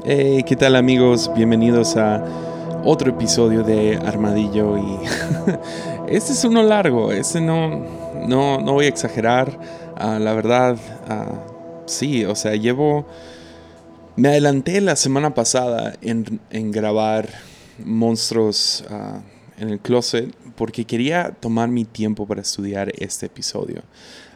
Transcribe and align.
Hey, 0.00 0.42
¿qué 0.44 0.56
tal 0.56 0.74
amigos? 0.74 1.30
Bienvenidos 1.32 1.96
a 1.96 2.24
otro 2.84 3.10
episodio 3.10 3.62
de 3.62 3.96
Armadillo 3.96 4.76
y 4.76 4.98
este 6.08 6.32
es 6.32 6.44
uno 6.44 6.64
largo, 6.64 7.12
este 7.12 7.40
no, 7.40 7.86
no, 8.26 8.60
no 8.60 8.72
voy 8.72 8.86
a 8.86 8.88
exagerar, 8.88 9.56
ah, 9.96 10.18
la 10.18 10.32
verdad, 10.32 10.76
uh, 11.08 11.86
sí, 11.86 12.24
o 12.24 12.34
sea, 12.34 12.56
llevo, 12.56 13.06
me 14.16 14.30
adelanté 14.30 14.80
la 14.80 14.96
semana 14.96 15.34
pasada 15.34 15.94
en, 16.02 16.40
grabar 16.72 17.28
monstruos 17.84 18.84
uh, 18.90 19.20
en 19.58 19.70
el 19.70 19.80
closet 19.80 20.34
porque 20.56 20.84
quería 20.84 21.34
tomar 21.40 21.68
mi 21.68 21.84
tiempo 21.84 22.26
para 22.26 22.42
estudiar 22.42 22.92
este 22.98 23.26
episodio. 23.26 23.82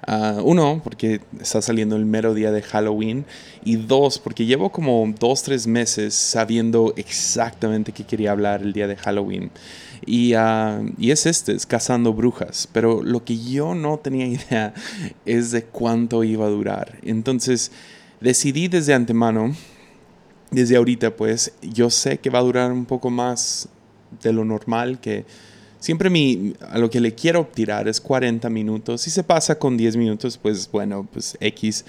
Uh, 0.06 0.40
uno, 0.42 0.80
porque 0.84 1.20
está 1.40 1.60
saliendo 1.60 1.96
el 1.96 2.06
mero 2.06 2.32
día 2.32 2.52
de 2.52 2.62
Halloween. 2.62 3.24
Y 3.64 3.76
dos, 3.76 4.18
porque 4.18 4.46
llevo 4.46 4.70
como 4.70 5.12
dos, 5.18 5.42
tres 5.42 5.66
meses 5.66 6.14
sabiendo 6.14 6.94
exactamente 6.96 7.93
qué 7.93 8.04
quería 8.04 8.30
hablar 8.30 8.62
el 8.62 8.72
día 8.72 8.86
de 8.86 8.96
Halloween. 8.96 9.50
Y, 10.04 10.34
uh, 10.34 10.93
y, 10.98 11.10
es 11.10 11.26
este, 11.26 11.52
es 11.52 11.66
cazando 11.66 12.12
brujas. 12.12 12.68
Pero 12.72 13.02
lo 13.02 13.24
que 13.24 13.38
yo 13.38 13.74
no 13.74 13.98
tenía 13.98 14.26
idea 14.48 14.74
es 15.24 15.50
de 15.50 15.64
cuánto 15.64 16.22
iba 16.24 16.46
a 16.46 16.50
durar. 16.50 16.98
Entonces 17.02 17.72
decidí 18.21 18.68
desde 18.68 18.94
antemano, 18.94 19.54
desde 20.50 20.76
ahorita 20.76 21.16
pues, 21.16 21.52
yo 21.62 21.90
sé 21.90 22.18
que 22.18 22.30
va 22.30 22.38
a 22.38 22.43
durar 22.43 22.71
un 22.71 22.86
poco 22.86 23.10
más 23.10 23.68
de 24.22 24.32
lo 24.32 24.44
normal, 24.44 25.00
que 25.00 25.24
siempre 25.78 26.10
mi, 26.10 26.54
a 26.68 26.78
lo 26.78 26.90
que 26.90 27.00
le 27.00 27.14
quiero 27.14 27.46
tirar 27.46 27.88
es 27.88 28.00
40 28.00 28.48
minutos. 28.50 29.02
Si 29.02 29.10
se 29.10 29.22
pasa 29.22 29.58
con 29.58 29.76
10 29.76 29.96
minutos, 29.96 30.38
pues 30.38 30.70
bueno, 30.70 31.06
pues 31.12 31.36
X. 31.40 31.84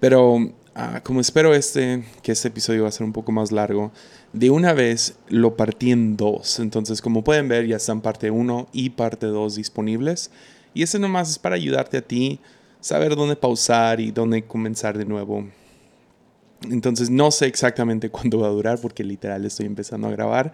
Pero 0.00 0.52
ah, 0.74 1.00
como 1.02 1.20
espero 1.20 1.54
este, 1.54 2.04
que 2.22 2.32
este 2.32 2.48
episodio 2.48 2.82
va 2.82 2.88
a 2.88 2.92
ser 2.92 3.04
un 3.04 3.12
poco 3.12 3.32
más 3.32 3.52
largo, 3.52 3.92
de 4.32 4.50
una 4.50 4.72
vez 4.72 5.16
lo 5.28 5.56
partí 5.56 5.90
en 5.92 6.16
dos. 6.16 6.58
Entonces, 6.58 7.00
como 7.00 7.24
pueden 7.24 7.48
ver, 7.48 7.66
ya 7.66 7.76
están 7.76 8.00
parte 8.00 8.30
1 8.30 8.68
y 8.72 8.90
parte 8.90 9.26
2 9.26 9.56
disponibles. 9.56 10.30
Y 10.74 10.82
ese 10.82 10.98
nomás 10.98 11.30
es 11.30 11.38
para 11.38 11.56
ayudarte 11.56 11.96
a 11.96 12.02
ti, 12.02 12.40
saber 12.80 13.16
dónde 13.16 13.36
pausar 13.36 14.00
y 14.00 14.10
dónde 14.10 14.44
comenzar 14.44 14.96
de 14.98 15.04
nuevo. 15.04 15.46
Entonces, 16.70 17.10
no 17.10 17.30
sé 17.30 17.46
exactamente 17.46 18.10
cuándo 18.10 18.40
va 18.40 18.48
a 18.48 18.50
durar 18.50 18.80
porque 18.80 19.04
literal 19.04 19.44
estoy 19.44 19.66
empezando 19.66 20.08
a 20.08 20.10
grabar. 20.10 20.52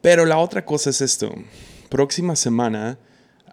Pero 0.00 0.24
la 0.24 0.38
otra 0.38 0.64
cosa 0.64 0.90
es 0.90 1.00
esto. 1.00 1.34
Próxima 1.90 2.34
semana 2.36 2.98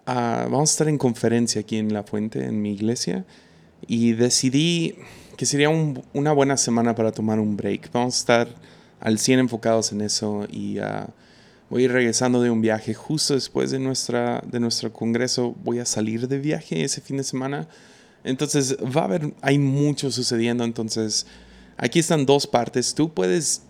uh, 0.06 0.50
vamos 0.50 0.70
a 0.70 0.72
estar 0.72 0.88
en 0.88 0.96
conferencia 0.96 1.60
aquí 1.60 1.76
en 1.76 1.92
La 1.92 2.04
Fuente, 2.04 2.44
en 2.44 2.62
mi 2.62 2.72
iglesia, 2.72 3.26
y 3.86 4.12
decidí 4.12 4.96
que 5.36 5.46
sería 5.46 5.68
un, 5.68 6.02
una 6.14 6.32
buena 6.32 6.56
semana 6.56 6.94
para 6.94 7.12
tomar 7.12 7.38
un 7.38 7.56
break. 7.56 7.92
Vamos 7.92 8.16
a 8.16 8.18
estar 8.18 8.48
al 9.00 9.18
100 9.18 9.40
enfocados 9.40 9.92
en 9.92 10.00
eso 10.00 10.46
y 10.50 10.80
uh, 10.80 11.06
voy 11.68 11.82
a 11.82 11.84
ir 11.84 11.92
regresando 11.92 12.40
de 12.40 12.50
un 12.50 12.62
viaje 12.62 12.94
justo 12.94 13.34
después 13.34 13.70
de, 13.70 13.78
nuestra, 13.78 14.42
de 14.46 14.58
nuestro 14.58 14.92
congreso. 14.92 15.54
Voy 15.62 15.80
a 15.80 15.84
salir 15.84 16.28
de 16.28 16.38
viaje 16.38 16.82
ese 16.82 17.02
fin 17.02 17.18
de 17.18 17.24
semana. 17.24 17.68
Entonces 18.24 18.76
va 18.78 19.02
a 19.02 19.04
haber, 19.04 19.34
hay 19.42 19.58
mucho 19.58 20.10
sucediendo. 20.10 20.64
Entonces 20.64 21.26
aquí 21.76 21.98
están 21.98 22.24
dos 22.24 22.46
partes. 22.46 22.94
Tú 22.94 23.12
puedes 23.12 23.62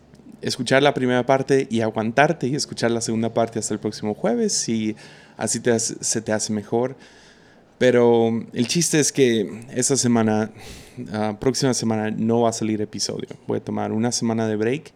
escuchar 0.43 0.83
la 0.83 0.95
primera 0.95 1.25
parte 1.27 1.67
y 1.71 1.81
aguantarte 1.81 2.47
y 2.47 2.55
escuchar 2.55 2.91
la 2.91 3.01
segunda 3.01 3.33
parte 3.35 3.59
hasta 3.59 3.75
el 3.75 3.81
próximo 3.81 4.15
jueves 4.15 4.69
y 4.69 4.97
así 5.37 5.61
te 5.61 5.79
se 5.79 6.21
te 6.21 6.33
hace 6.33 6.53
mejor. 6.53 6.97
Pero 7.79 8.45
el 8.53 8.67
chiste 8.67 8.99
es 8.99 9.13
que 9.13 9.63
esta 9.71 9.97
semana, 9.97 10.51
uh, 10.99 11.37
próxima 11.37 11.73
semana, 11.75 12.11
no 12.11 12.43
va 12.43 12.51
a 12.51 12.53
salir 12.53 12.83
episodio. 12.83 13.29
Voy 13.47 13.59
a 13.59 13.65
tomar 13.65 13.93
una 13.93 14.11
semana 14.11 14.49
de 14.49 14.57
break 14.57 14.93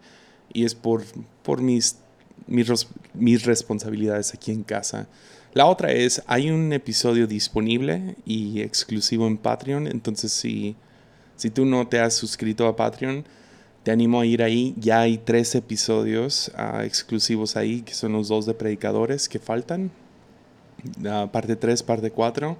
y 0.52 0.64
es 0.64 0.74
por, 0.74 1.04
por 1.44 1.62
mis, 1.62 1.98
mis, 2.48 2.88
mis 3.14 3.44
responsabilidades 3.44 4.34
aquí 4.34 4.50
en 4.50 4.64
casa. 4.64 5.06
La 5.54 5.66
otra 5.66 5.92
es, 5.92 6.22
hay 6.26 6.50
un 6.50 6.72
episodio 6.72 7.26
disponible 7.26 8.16
y 8.24 8.62
exclusivo 8.62 9.26
en 9.26 9.36
Patreon, 9.36 9.86
entonces 9.86 10.32
si, 10.32 10.76
si 11.36 11.50
tú 11.50 11.66
no 11.66 11.86
te 11.86 12.00
has 12.00 12.14
suscrito 12.14 12.66
a 12.66 12.74
Patreon, 12.74 13.24
te 13.82 13.90
animo 13.90 14.20
a 14.20 14.26
ir 14.26 14.42
ahí. 14.42 14.74
Ya 14.78 15.00
hay 15.00 15.18
tres 15.18 15.54
episodios 15.54 16.52
uh, 16.56 16.80
exclusivos 16.80 17.56
ahí, 17.56 17.82
que 17.82 17.94
son 17.94 18.12
los 18.12 18.28
dos 18.28 18.46
de 18.46 18.54
predicadores 18.54 19.28
que 19.28 19.38
faltan. 19.38 19.90
Uh, 21.00 21.28
parte 21.28 21.56
3, 21.56 21.82
parte 21.82 22.10
4. 22.10 22.56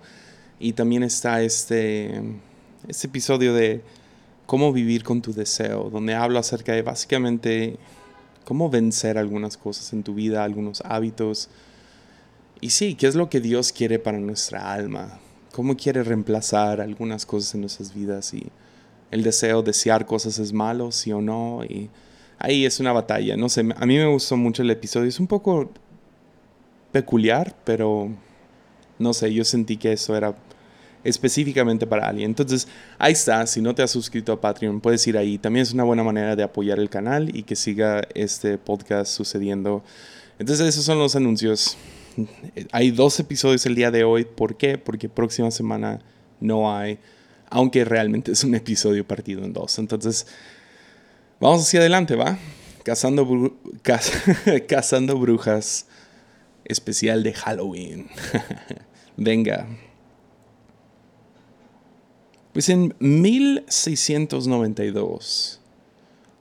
Y 0.61 0.73
también 0.73 1.03
está 1.03 1.43
este, 1.43 2.23
este 2.89 3.07
episodio 3.07 3.55
de 3.55 3.83
cómo 4.47 4.73
vivir 4.73 5.03
con 5.05 5.23
tu 5.23 5.33
deseo, 5.33 5.91
donde 5.91 6.15
hablo 6.15 6.39
acerca 6.39 6.73
de 6.73 6.83
básicamente 6.83 7.77
cómo 8.45 8.71
vencer 8.71 9.19
algunas 9.19 9.57
cosas 9.57 9.93
en 9.93 10.03
tu 10.03 10.15
vida, 10.15 10.45
algunos 10.45 10.83
hábitos. 10.85 11.49
Y 12.61 12.71
sí, 12.71 12.95
qué 12.95 13.07
es 13.07 13.15
lo 13.15 13.29
que 13.29 13.41
Dios 13.41 13.73
quiere 13.73 13.99
para 13.99 14.19
nuestra 14.19 14.73
alma, 14.73 15.19
cómo 15.53 15.77
quiere 15.77 16.03
reemplazar 16.05 16.81
algunas 16.81 17.27
cosas 17.27 17.55
en 17.55 17.63
nuestras 17.63 17.95
vidas 17.95 18.35
y 18.35 18.47
el 19.13 19.23
deseo, 19.23 19.63
desear 19.63 20.07
cosas 20.07 20.39
es 20.39 20.53
malo, 20.53 20.91
sí 20.91 21.13
o 21.13 21.21
no. 21.21 21.63
Y 21.65 21.91
ahí 22.39 22.65
es 22.65 22.81
una 22.81 22.93
batalla. 22.93 23.37
No 23.37 23.49
sé, 23.49 23.61
a 23.61 23.87
mí 23.87 23.97
me 23.97 24.07
gustó 24.07 24.37
mucho 24.37 24.63
el 24.63 24.71
episodio. 24.71 25.07
Es 25.07 25.21
un 25.21 25.27
poco 25.27 25.71
peculiar, 26.91 27.55
pero 27.65 28.11
no 28.99 29.13
sé, 29.13 29.33
yo 29.33 29.45
sentí 29.45 29.77
que 29.77 29.93
eso 29.93 30.17
era 30.17 30.35
específicamente 31.05 31.87
para 31.87 32.09
alguien. 32.09 32.31
Entonces, 32.31 32.67
ahí 32.99 33.13
está. 33.13 33.47
Si 33.47 33.61
no 33.61 33.75
te 33.75 33.83
has 33.83 33.91
suscrito 33.91 34.33
a 34.33 34.41
Patreon, 34.41 34.81
puedes 34.81 35.07
ir 35.07 35.19
ahí. 35.19 35.37
También 35.37 35.65
es 35.65 35.75
una 35.75 35.85
buena 35.85 36.03
manera 36.03 36.35
de 36.35 36.43
apoyar 36.43 36.79
el 36.79 36.89
canal 36.89 37.37
y 37.37 37.43
que 37.43 37.55
siga 37.55 38.03
este 38.15 38.57
podcast 38.57 39.13
sucediendo. 39.13 39.85
Entonces, 40.39 40.67
esos 40.69 40.87
son 40.87 40.99
los 40.99 41.17
anuncios. 41.17 41.77
Hay 42.73 42.91
dos 42.91 43.21
episodios 43.21 43.67
el 43.67 43.75
día 43.75 43.91
de 43.91 44.05
hoy. 44.05 44.25
¿Por 44.25 44.57
qué? 44.57 44.79
Porque 44.79 45.11
próxima 45.11 45.51
semana 45.51 46.01
no 46.41 46.75
hay 46.75 46.99
aunque 47.53 47.85
realmente 47.85 48.33
es 48.33 48.43
un 48.45 48.55
episodio 48.55 49.07
partido 49.07 49.45
en 49.45 49.53
dos. 49.53 49.79
Entonces, 49.79 50.27
vamos 51.39 51.61
hacia 51.63 51.81
adelante, 51.81 52.17
¿va? 52.17 52.39
Cazando, 52.83 53.59
Cazando 54.69 55.19
brujas, 55.19 55.87
especial 56.65 57.23
de 57.23 57.35
Halloween. 57.35 58.09
Venga. 59.17 59.67
Pues 62.55 62.71
en 62.71 62.95
1692 62.99 65.62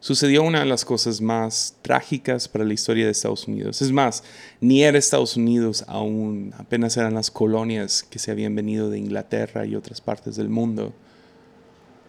sucedió 0.01 0.41
una 0.43 0.59
de 0.59 0.65
las 0.65 0.83
cosas 0.83 1.21
más 1.21 1.77
trágicas 1.83 2.49
para 2.49 2.65
la 2.65 2.73
historia 2.73 3.05
de 3.05 3.11
Estados 3.11 3.47
Unidos. 3.47 3.81
Es 3.81 3.91
más, 3.91 4.23
ni 4.59 4.83
era 4.83 4.97
Estados 4.97 5.37
Unidos 5.37 5.85
aún, 5.87 6.53
apenas 6.57 6.97
eran 6.97 7.13
las 7.13 7.31
colonias 7.31 8.03
que 8.03 8.19
se 8.19 8.31
habían 8.31 8.55
venido 8.55 8.89
de 8.89 8.97
Inglaterra 8.97 9.65
y 9.65 9.75
otras 9.75 10.01
partes 10.01 10.35
del 10.35 10.49
mundo. 10.49 10.93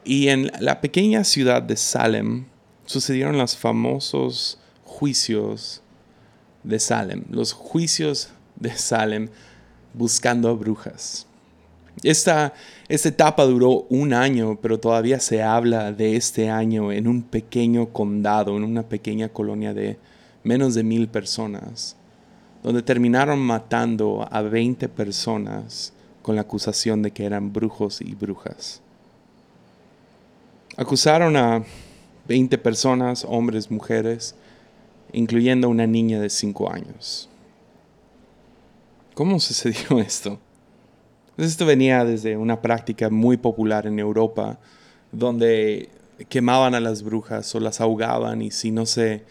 Y 0.05 0.29
en 0.29 0.51
la 0.59 0.81
pequeña 0.81 1.23
ciudad 1.23 1.63
de 1.63 1.77
Salem 1.77 2.47
sucedieron 2.87 3.37
los 3.39 3.57
famosos 3.57 4.59
juicios 4.85 5.83
de 6.65 6.81
Salem, 6.81 7.25
los 7.31 7.53
juicios 7.53 8.31
de 8.57 8.75
Salem 8.75 9.29
buscando 9.93 10.49
a 10.49 10.55
brujas. 10.55 11.27
Esta, 12.03 12.55
etapa 12.89 13.45
duró 13.45 13.87
un 13.89 14.13
año, 14.13 14.59
pero 14.61 14.81
todavía 14.81 15.21
se 15.21 15.43
habla 15.43 15.93
de 15.93 16.17
este 16.17 16.51
año 16.51 16.91
en 16.91 17.07
un 17.07 17.23
pequeño 17.23 17.91
condado, 17.91 18.57
en 18.57 18.65
una 18.65 18.83
pequeña 18.83 19.29
colonia 19.29 19.75
de 19.75 19.99
menos 20.43 20.75
de 20.75 20.83
mil 20.83 21.09
personas, 21.09 21.97
donde 22.63 22.83
terminaron 22.83 23.39
matando 23.39 24.27
a 24.31 24.43
20 24.43 24.89
personas 24.89 25.93
con 26.23 26.35
la 26.35 26.43
acusación 26.43 27.03
de 27.03 27.11
que 27.11 27.25
eran 27.25 27.53
brujos 27.53 28.01
y 28.01 28.15
brujas. 28.15 28.81
Acusaron 30.77 31.37
a 31.37 31.65
20 32.27 32.59
personas, 32.59 33.25
hombres, 33.29 33.71
mujeres, 33.71 34.35
incluyendo 35.12 35.69
una 35.69 35.87
niña 35.87 36.19
de 36.19 36.31
5 36.31 36.73
años. 36.73 37.29
¿Cómo 39.15 39.38
sucedió 39.38 40.00
esto? 40.00 40.38
Esto 41.38 41.64
venía 41.64 42.05
desde 42.05 42.37
una 42.37 42.61
práctica 42.61 43.08
muy 43.08 43.38
popular 43.38 43.87
en 43.87 43.99
Europa, 43.99 44.58
donde 45.12 45.88
quemaban 46.29 46.75
a 46.75 46.81
las 46.81 47.02
brujas 47.02 47.55
o 47.55 47.61
las 47.61 47.81
ahogaban 47.81 48.43
y 48.43 48.50
si 48.50 48.70
no 48.70 48.84
se, 48.84 49.25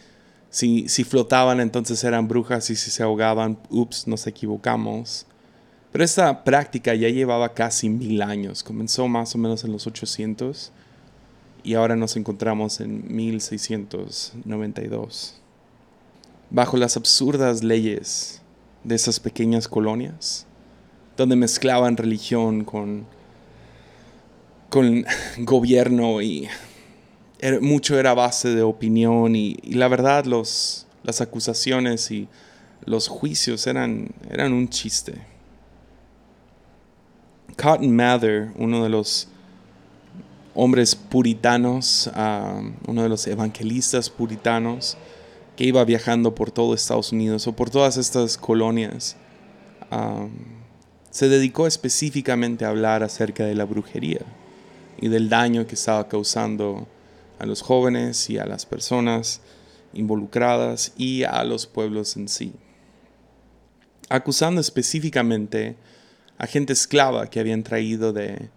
si, 0.50 0.88
si 0.88 1.04
flotaban 1.04 1.60
entonces 1.60 2.02
eran 2.02 2.26
brujas 2.26 2.70
y 2.70 2.76
si 2.76 2.90
se 2.90 3.04
ahogaban, 3.04 3.56
ups, 3.70 4.08
nos 4.08 4.26
equivocamos. 4.26 5.26
Pero 5.92 6.04
esta 6.04 6.42
práctica 6.44 6.94
ya 6.94 7.08
llevaba 7.08 7.54
casi 7.54 7.88
mil 7.88 8.20
años, 8.22 8.64
comenzó 8.64 9.08
más 9.08 9.34
o 9.34 9.38
menos 9.38 9.64
en 9.64 9.72
los 9.72 9.86
800 9.86 10.72
y 11.62 11.74
ahora 11.74 11.96
nos 11.96 12.16
encontramos 12.16 12.80
en 12.80 13.14
1692. 13.14 15.34
Bajo 16.50 16.76
las 16.76 16.96
absurdas 16.96 17.62
leyes 17.62 18.42
de 18.84 18.94
esas 18.96 19.20
pequeñas 19.20 19.68
colonias, 19.68 20.46
donde 21.16 21.36
mezclaban 21.36 21.96
religión 21.96 22.64
con, 22.64 23.06
con 24.68 25.04
gobierno 25.38 26.22
y 26.22 26.48
mucho 27.60 27.98
era 27.98 28.14
base 28.14 28.54
de 28.54 28.62
opinión 28.62 29.34
y, 29.34 29.54
la 29.64 29.88
verdad 29.88 30.24
los, 30.26 30.86
las 31.02 31.20
acusaciones 31.20 32.10
y 32.10 32.28
los 32.84 33.08
juicios 33.08 33.66
eran, 33.66 34.10
eran 34.30 34.52
un 34.52 34.68
chiste. 34.68 35.14
Cotton 37.56 37.94
Mather, 37.94 38.50
uno 38.56 38.82
de 38.82 38.88
los 38.88 39.28
hombres 40.54 40.94
puritanos, 40.94 42.10
uno 42.86 43.02
de 43.02 43.08
los 43.08 43.26
evangelistas 43.26 44.10
puritanos 44.10 44.96
que 45.56 45.64
iba 45.64 45.84
viajando 45.84 46.34
por 46.34 46.50
todo 46.50 46.74
Estados 46.74 47.12
Unidos 47.12 47.46
o 47.46 47.52
por 47.52 47.70
todas 47.70 47.96
estas 47.96 48.38
colonias, 48.38 49.16
se 51.12 51.28
dedicó 51.28 51.66
específicamente 51.66 52.64
a 52.64 52.70
hablar 52.70 53.02
acerca 53.02 53.44
de 53.44 53.54
la 53.54 53.66
brujería 53.66 54.22
y 54.98 55.08
del 55.08 55.28
daño 55.28 55.66
que 55.66 55.74
estaba 55.74 56.08
causando 56.08 56.88
a 57.38 57.44
los 57.44 57.60
jóvenes 57.60 58.30
y 58.30 58.38
a 58.38 58.46
las 58.46 58.64
personas 58.64 59.42
involucradas 59.92 60.94
y 60.96 61.24
a 61.24 61.44
los 61.44 61.66
pueblos 61.66 62.16
en 62.16 62.28
sí, 62.28 62.54
acusando 64.08 64.58
específicamente 64.60 65.76
a 66.38 66.46
gente 66.46 66.72
esclava 66.72 67.28
que 67.28 67.40
habían 67.40 67.62
traído 67.62 68.14
de 68.14 68.48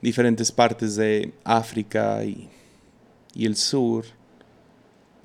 diferentes 0.00 0.52
partes 0.52 0.94
de 0.94 1.32
África 1.42 2.24
y, 2.24 2.48
el 3.34 3.56
sur. 3.56 4.04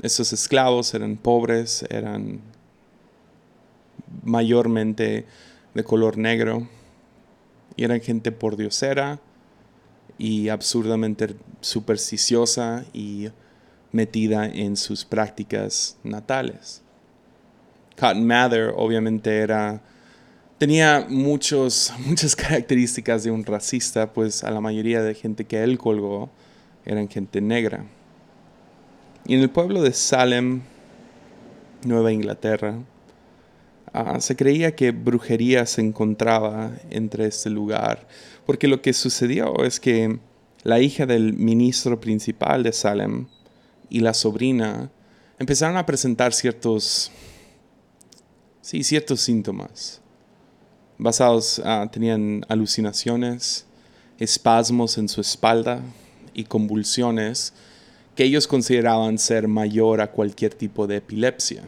Esos 0.02 0.34
esclavos 0.34 0.94
eran 0.96 1.16
pobres, 1.16 1.86
eran 1.90 2.42
mayormente 4.24 5.26
de 5.76 5.84
color 5.84 6.18
negro 6.18 6.68
y 7.76 7.84
eran 7.84 8.02
gente 8.02 8.32
pordiosera 8.32 9.20
y 10.18 10.50
absurdamente 10.50 11.36
supersticiosa 11.62 12.86
y 12.94 13.30
metida 13.92 14.48
en 14.48 14.78
sus 14.78 15.06
prácticas 15.06 15.98
natales. 16.04 16.82
Cotton 18.00 18.26
Mather 18.26 18.74
obviamente 18.76 19.38
era 19.38 19.82
tenía 20.58 21.06
muchos, 21.10 21.94
muchas 22.06 22.36
características 22.36 23.24
de 23.24 23.32
un 23.32 23.46
racista, 23.46 24.14
pues 24.14 24.44
a 24.44 24.52
la 24.52 24.62
mayoría 24.62 25.02
de 25.02 25.14
gente 25.14 25.46
que 25.46 25.64
él 25.64 25.78
colgó 25.78 26.30
eran 26.86 27.10
gente 27.10 27.42
negra. 27.42 27.86
Y 29.26 29.36
en 29.36 29.42
el 29.42 29.50
pueblo 29.50 29.82
de 29.82 29.92
Salem, 29.92 30.62
Nueva 31.84 32.12
Inglaterra, 32.12 32.78
ah, 33.96 34.20
se 34.20 34.36
creía 34.36 34.76
que 34.76 34.92
brujería 34.92 35.66
se 35.66 35.82
encontraba 35.82 36.74
entre 36.90 37.26
este 37.28 37.50
lugar, 37.50 38.08
porque 38.46 38.68
lo 38.68 38.82
que 38.82 38.94
sucedió 38.94 39.64
es 39.64 39.80
que 39.80 40.20
la 40.64 40.80
hija 40.80 41.06
del 41.06 41.34
ministro 41.34 42.00
principal 42.00 42.64
de 42.64 42.74
Salem 42.74 43.28
y 43.90 44.02
la 44.02 44.14
sobrina 44.14 44.92
empezaron 45.40 45.78
a 45.78 45.86
presentar 45.86 46.34
ciertos, 46.34 47.12
sí, 48.62 48.84
ciertos 48.84 49.22
síntomas 49.22 50.02
basados, 50.98 51.62
ah, 51.64 51.88
tenían 51.92 52.46
alucinaciones, 52.48 53.66
espasmos 54.20 54.98
en 54.98 55.10
su 55.10 55.22
espalda 55.22 55.82
y 56.34 56.46
convulsiones 56.46 57.54
que 58.16 58.24
ellos 58.24 58.48
consideraban 58.48 59.18
ser 59.18 59.48
mayor 59.48 60.02
a 60.02 60.12
cualquier 60.12 60.54
tipo 60.54 60.88
de 60.88 60.98
epilepsia. 60.98 61.68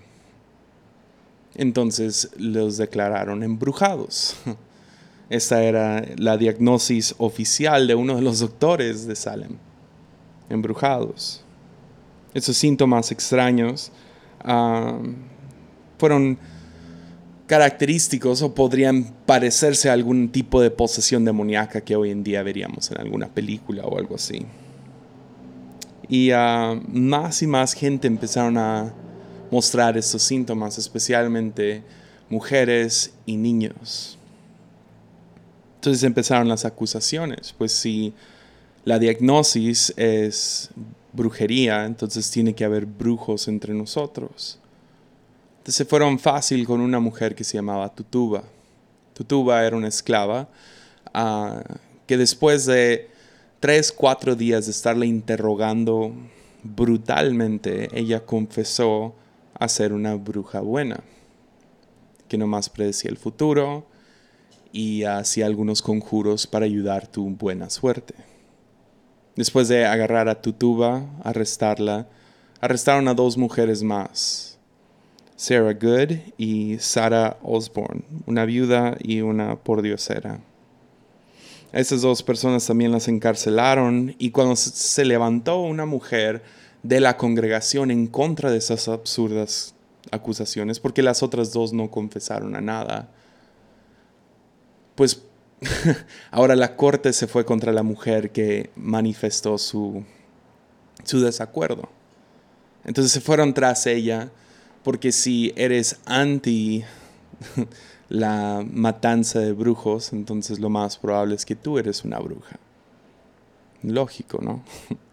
Entonces 1.58 2.30
los 2.38 2.78
declararon 2.78 3.44
embrujados. 3.44 4.38
Esta 5.30 5.64
era 5.64 6.06
la 6.16 6.38
diagnosis 6.38 7.16
oficial 7.18 7.88
de 7.88 7.96
uno 7.96 8.16
de 8.16 8.22
los 8.22 8.40
doctores 8.40 9.08
de 9.08 9.16
Salem. 9.16 9.58
Embrujados. 10.50 11.44
Esos 12.34 12.56
síntomas 12.56 13.12
extraños 13.12 13.92
ah, 14.42 15.00
fueron 15.98 16.38
característicos 17.48 18.42
o 18.44 18.54
podrían 18.54 19.16
parecerse 19.26 19.90
a 19.90 19.94
algún 19.94 20.30
tipo 20.30 20.62
de 20.62 20.70
posesión 20.70 21.26
demoníaca 21.26 21.82
que 21.82 21.96
hoy 21.96 22.12
en 22.12 22.24
día 22.24 22.44
veríamos 22.44 22.92
en 22.92 23.02
alguna 23.02 23.28
película 23.28 23.84
o 23.84 23.98
algo 23.98 24.16
así. 24.16 24.46
Y 26.08 26.32
ah, 26.32 26.80
más 26.88 27.42
y 27.42 27.48
más 27.48 27.74
gente 27.74 28.08
empezaron 28.08 28.58
a 28.58 28.94
mostrar 29.52 29.98
estos 29.98 30.24
síntomas, 30.24 30.78
especialmente 30.78 31.84
mujeres 32.30 33.14
y 33.26 33.38
niños. 33.38 34.18
Entonces 35.76 36.04
empezaron 36.04 36.48
las 36.48 36.66
acusaciones, 36.66 37.54
pues 37.58 37.72
si 37.72 38.14
la 38.84 39.00
diagnosis 39.00 39.94
es 39.96 40.70
brujería, 41.14 41.86
entonces 41.86 42.30
tiene 42.32 42.54
que 42.54 42.66
haber 42.66 42.86
brujos 42.86 43.48
entre 43.48 43.74
nosotros 43.74 44.60
se 45.72 45.86
fueron 45.86 46.18
fácil 46.18 46.66
con 46.66 46.80
una 46.80 47.00
mujer 47.00 47.36
que 47.36 47.44
se 47.44 47.58
llamaba 47.58 47.94
Tutuba. 47.94 48.44
Tutuba 49.14 49.66
era 49.66 49.76
una 49.76 49.88
esclava 49.88 50.48
ah, 51.14 51.62
que 52.06 52.18
después 52.18 52.66
de 52.66 53.10
tres, 53.60 53.92
cuatro 53.92 54.36
días 54.36 54.66
de 54.66 54.72
estarle 54.72 55.06
interrogando 55.08 56.14
brutalmente, 56.64 57.90
ella 57.94 58.26
confesó 58.26 59.14
a 59.60 59.68
ser 59.68 59.94
una 59.94 60.16
bruja 60.16 60.62
buena, 60.62 61.02
que 62.28 62.38
nomás 62.38 62.70
predecía 62.70 63.12
el 63.12 63.18
futuro 63.18 63.88
y 64.72 65.04
hacía 65.04 65.46
algunos 65.46 65.82
conjuros 65.82 66.48
para 66.48 66.66
ayudar 66.66 67.08
tu 67.08 67.30
buena 67.30 67.70
suerte. 67.70 68.14
Después 69.36 69.68
de 69.68 69.86
agarrar 69.86 70.30
a 70.30 70.42
Tutuba, 70.42 71.06
arrestarla, 71.24 72.08
arrestaron 72.60 73.08
a 73.08 73.14
dos 73.14 73.38
mujeres 73.38 73.84
más 73.84 74.58
Sarah 75.38 75.74
Good 75.74 76.18
y 76.38 76.80
Sarah 76.80 77.38
Osborne, 77.44 78.02
una 78.26 78.46
viuda 78.46 78.98
y 79.00 79.22
una 79.22 79.56
pordiosera. 79.56 80.40
Estas 81.72 82.02
dos 82.02 82.24
personas 82.24 82.66
también 82.66 82.92
las 82.92 83.08
encarcelaron 83.08 84.16
y 84.18 84.32
cuando 84.32 84.56
se 84.56 85.06
levantó 85.06 85.62
una 85.62 85.86
mujer 85.86 86.42
de 86.88 87.02
la 87.02 87.18
congregación 87.18 87.92
en 87.92 88.08
contra 88.08 88.50
de 88.50 88.58
esas 88.58 88.88
absurdas 88.88 89.76
acusaciones, 90.10 90.80
porque 90.80 91.04
las 91.04 91.22
otras 91.22 91.52
dos 91.52 91.74
no 91.74 91.92
confesaron 91.92 92.56
a 92.56 92.62
nada, 92.62 93.12
pues 94.96 95.22
ahora 96.32 96.56
la 96.56 96.78
corte 96.78 97.12
se 97.12 97.28
fue 97.28 97.44
contra 97.44 97.74
la 97.74 97.84
mujer 97.84 98.32
que 98.32 98.70
manifestó 98.78 99.58
su, 99.58 100.06
su 101.04 101.20
desacuerdo. 101.20 101.90
Entonces 102.86 103.12
se 103.12 103.20
fueron 103.20 103.54
tras 103.54 103.86
ella 103.86 104.32
porque 104.84 105.12
si 105.12 105.52
eres 105.58 106.00
anti 106.06 106.86
la 108.08 108.66
matanza 108.66 109.40
de 109.40 109.52
brujos, 109.52 110.14
entonces 110.14 110.60
lo 110.60 110.70
más 110.70 110.98
probable 110.98 111.36
es 111.36 111.46
que 111.46 111.56
tú 111.56 111.80
eres 111.80 112.06
una 112.06 112.20
bruja. 112.20 112.58
Lógico, 113.84 114.40
¿no? 114.42 114.64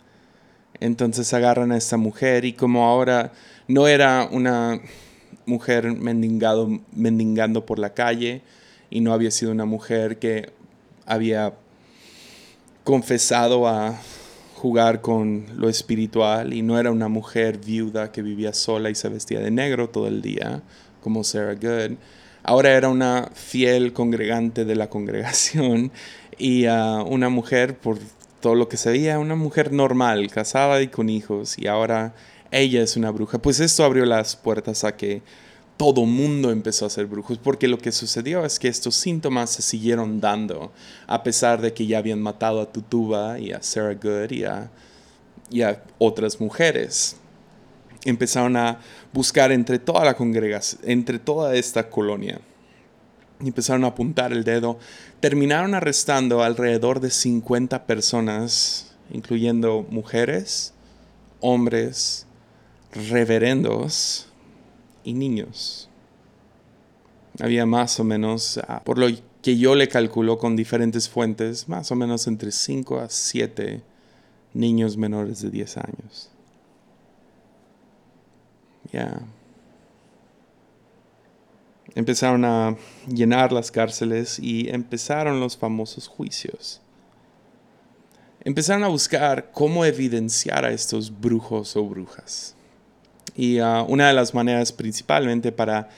Entonces 0.81 1.33
agarran 1.35 1.73
a 1.73 1.77
esta 1.77 1.97
mujer 1.97 2.45
y 2.45 2.53
como 2.53 2.85
ahora 2.85 3.33
no 3.69 3.87
era 3.87 4.29
una 4.31 4.81
mujer 5.47 5.93
mendigado, 5.93 6.81
mendigando 6.93 7.67
por 7.67 7.79
la 7.79 7.95
calle 7.95 8.43
y 8.91 9.01
no 9.01 9.13
había 9.13 9.31
sido 9.31 9.53
una 9.53 9.65
mujer 9.65 10.19
que 10.19 10.51
había 11.07 11.55
confesado 12.85 13.67
a 13.67 13.99
jugar 14.55 15.01
con 15.01 15.47
lo 15.57 15.69
espiritual 15.69 16.55
y 16.55 16.63
no 16.63 16.79
era 16.79 16.91
una 16.91 17.09
mujer 17.09 17.59
viuda 17.59 18.13
que 18.13 18.23
vivía 18.23 18.55
sola 18.55 18.89
y 18.89 18.95
se 18.95 19.09
vestía 19.09 19.41
de 19.41 19.51
negro 19.51 19.91
todo 19.91 20.07
el 20.07 20.23
día, 20.23 20.63
como 21.03 21.25
Sarah 21.25 21.55
Good. 21.55 21.97
Ahora 22.43 22.73
era 22.73 22.89
una 22.89 23.31
fiel 23.35 23.93
congregante 23.93 24.65
de 24.65 24.75
la 24.75 24.89
congregación 24.89 25.93
y 26.39 26.67
uh, 26.67 27.03
una 27.03 27.29
mujer, 27.29 27.77
por 27.77 27.99
todo 28.45 28.55
lo 28.55 28.69
que 28.69 28.77
se 28.77 28.91
veía, 28.91 29.19
una 29.19 29.37
mujer 29.37 29.73
normal, 29.73 30.31
casada 30.31 30.83
y 30.83 30.89
con 30.89 31.09
hijos, 31.09 31.59
y 31.59 31.67
ahora 31.67 32.15
ella 32.51 32.83
es 32.83 32.95
una 32.95 33.11
bruja. 33.11 33.39
Pues 33.39 33.59
esto 33.59 33.85
abrió 33.85 34.05
las 34.05 34.37
puertas 34.37 34.85
a 34.85 34.99
que 34.99 35.23
todo 35.79 36.05
mundo 36.05 36.51
empezó 36.51 36.85
a 36.85 36.91
ser 36.91 37.07
brujos, 37.07 37.39
porque 37.39 37.69
lo 37.69 37.79
que 37.79 37.91
sucedió 37.91 38.45
es 38.45 38.59
que 38.59 38.69
estos 38.69 38.97
síntomas 38.97 39.49
se 39.49 39.63
siguieron 39.63 40.21
dando, 40.21 40.73
a 41.07 41.23
pesar 41.23 41.63
de 41.63 41.73
que 41.73 41.87
ya 41.87 41.97
habían 41.97 42.21
matado 42.21 42.61
a 42.61 42.71
Tutuba 42.71 43.39
y 43.39 43.53
a 43.53 43.63
Sarah 43.63 43.95
Good 43.95 44.33
y 44.33 44.45
a, 44.45 44.71
y 45.49 45.63
a 45.63 45.83
otras 45.97 46.39
mujeres. 46.39 47.17
Empezaron 48.05 48.59
a 48.59 48.79
buscar 49.15 49.53
entre 49.53 49.79
toda 49.79 50.05
la 50.05 50.13
congregación, 50.13 50.83
entre 50.85 51.19
toda 51.19 51.55
esta 51.55 51.89
colonia. 51.89 52.43
Y 53.45 53.49
empezaron 53.49 53.85
a 53.85 53.89
apuntar 53.89 54.33
el 54.33 54.43
dedo. 54.43 54.79
Terminaron 55.21 55.75
arrestando 55.75 56.43
alrededor 56.43 56.99
de 57.01 57.11
50 57.11 57.87
personas, 57.87 58.97
incluyendo 59.13 59.87
mujeres, 59.91 60.73
hombres, 61.41 62.27
reverendos, 62.93 64.29
y 65.05 65.13
niños. 65.13 65.89
Había 67.41 67.67
más 67.67 68.01
o 68.01 68.05
menos, 68.05 68.59
ah, 68.67 68.83
por 68.85 68.99
lo 68.99 69.07
que 69.43 69.59
yo 69.59 69.75
le 69.75 69.89
calculo 69.89 70.39
con 70.39 70.57
diferentes 70.57 71.09
fuentes, 71.09 71.69
más 71.69 71.93
o 71.93 71.97
menos 71.97 72.27
entre 72.27 72.51
5 72.51 72.99
a 72.99 73.09
7 73.09 73.83
niños 74.55 74.97
menores 74.97 75.43
de 75.43 75.51
10 75.51 75.77
años. 75.77 76.31
Ya. 78.93 79.21
Empezaron 81.95 82.45
a 82.45 82.77
llenar 83.09 83.53
las 83.53 83.71
cárceles 83.71 84.39
y 84.39 84.69
empezaron 84.69 85.41
los 85.41 85.57
famosos 85.57 86.09
juicios. 86.09 86.81
Empezaron 88.43 88.85
a 88.85 88.89
buscar 88.89 89.51
cómo 89.53 89.85
evidenciar 89.85 90.65
a 90.65 90.73
estos 90.73 91.21
brujos 91.21 91.77
o 91.77 91.85
brujas. 91.85 92.55
Y 93.37 93.59
ah, 93.59 93.85
una 93.89 94.09
de 94.09 94.15
las 94.15 94.35
maneras 94.35 94.73
principalmente 94.73 95.51
para 95.53 95.89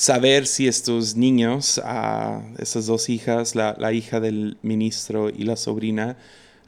saber 0.00 0.46
si 0.46 0.66
estos 0.66 1.14
niños, 1.14 1.78
uh, 1.78 2.40
estas 2.58 2.86
dos 2.86 3.10
hijas, 3.10 3.54
la, 3.54 3.76
la, 3.78 3.92
hija 3.92 4.18
del 4.18 4.56
ministro 4.62 5.28
y 5.28 5.42
la 5.42 5.56
sobrina, 5.56 6.16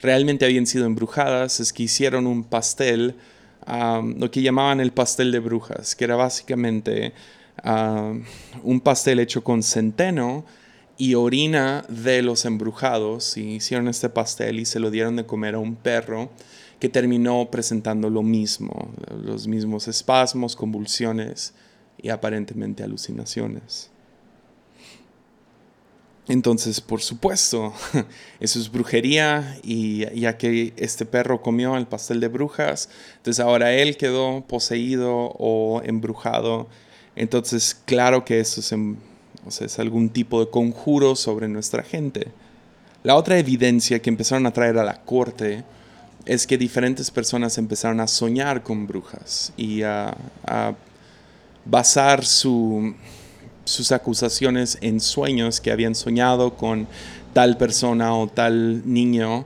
realmente 0.01 0.45
habían 0.45 0.67
sido 0.67 0.85
embrujadas, 0.85 1.59
es 1.59 1.73
que 1.73 1.83
hicieron 1.83 2.27
un 2.27 2.43
pastel, 2.43 3.15
lo 3.65 4.29
que 4.29 4.43
llamaban 4.43 4.81
el 4.81 4.91
pastel 4.91 5.31
de 5.31 5.39
brujas, 5.39 5.95
que 5.95 6.03
era 6.03 6.15
básicamente 6.15 7.13
un 7.63 8.81
pastel 8.81 9.19
hecho 9.19 9.43
con 9.43 9.63
centeno 9.63 10.45
y 10.97 11.15
orina 11.15 11.85
de 11.89 12.21
los 12.21 12.45
embrujados, 12.45 13.37
y 13.37 13.55
hicieron 13.55 13.87
este 13.87 14.09
pastel 14.09 14.59
y 14.59 14.65
se 14.65 14.79
lo 14.79 14.91
dieron 14.91 15.15
de 15.15 15.25
comer 15.25 15.55
a 15.55 15.59
un 15.59 15.75
perro 15.75 16.29
que 16.79 16.89
terminó 16.89 17.49
presentando 17.49 18.09
lo 18.09 18.23
mismo, 18.23 18.89
los 19.23 19.47
mismos 19.47 19.87
espasmos, 19.87 20.55
convulsiones 20.55 21.53
y 22.01 22.09
aparentemente 22.09 22.83
alucinaciones. 22.83 23.89
Entonces, 26.27 26.79
por 26.79 27.01
supuesto, 27.01 27.73
eso 28.39 28.59
es 28.59 28.71
brujería 28.71 29.57
y 29.61 30.05
ya 30.19 30.37
que 30.37 30.73
este 30.77 31.05
perro 31.05 31.41
comió 31.41 31.75
el 31.75 31.87
pastel 31.87 32.19
de 32.19 32.29
brujas, 32.29 32.89
entonces 33.17 33.43
ahora 33.43 33.73
él 33.73 33.97
quedó 33.97 34.45
poseído 34.47 35.33
o 35.37 35.81
embrujado. 35.83 36.67
Entonces, 37.15 37.77
claro 37.85 38.25
que 38.25 38.39
eso 38.39 38.61
es, 38.61 39.79
algún 39.79 40.09
tipo 40.09 40.39
de 40.39 40.49
conjuro 40.49 41.15
sobre 41.15 41.47
nuestra 41.47 41.83
gente. 41.83 42.27
La 43.03 43.15
otra 43.15 43.37
evidencia 43.37 44.01
que 44.01 44.09
empezaron 44.09 44.45
a 44.45 44.51
traer 44.51 44.77
a 44.77 44.83
la 44.83 45.01
corte 45.01 45.63
es 46.25 46.47
que 46.47 46.57
diferentes 46.57 47.11
personas 47.11 47.57
empezaron 47.57 47.99
a 47.99 48.07
soñar 48.07 48.63
con 48.63 48.87
brujas 48.87 49.51
y 49.57 49.81
a 49.83 50.15
basar 51.65 52.25
su, 52.25 52.93
sus 53.65 53.91
acusaciones 53.91 54.77
en 54.81 54.99
sueños 54.99 55.61
que 55.61 55.71
habían 55.71 55.95
soñado 55.95 56.55
con 56.55 56.87
tal 57.33 57.57
persona 57.57 58.15
o 58.15 58.27
tal 58.27 58.81
niño 58.85 59.45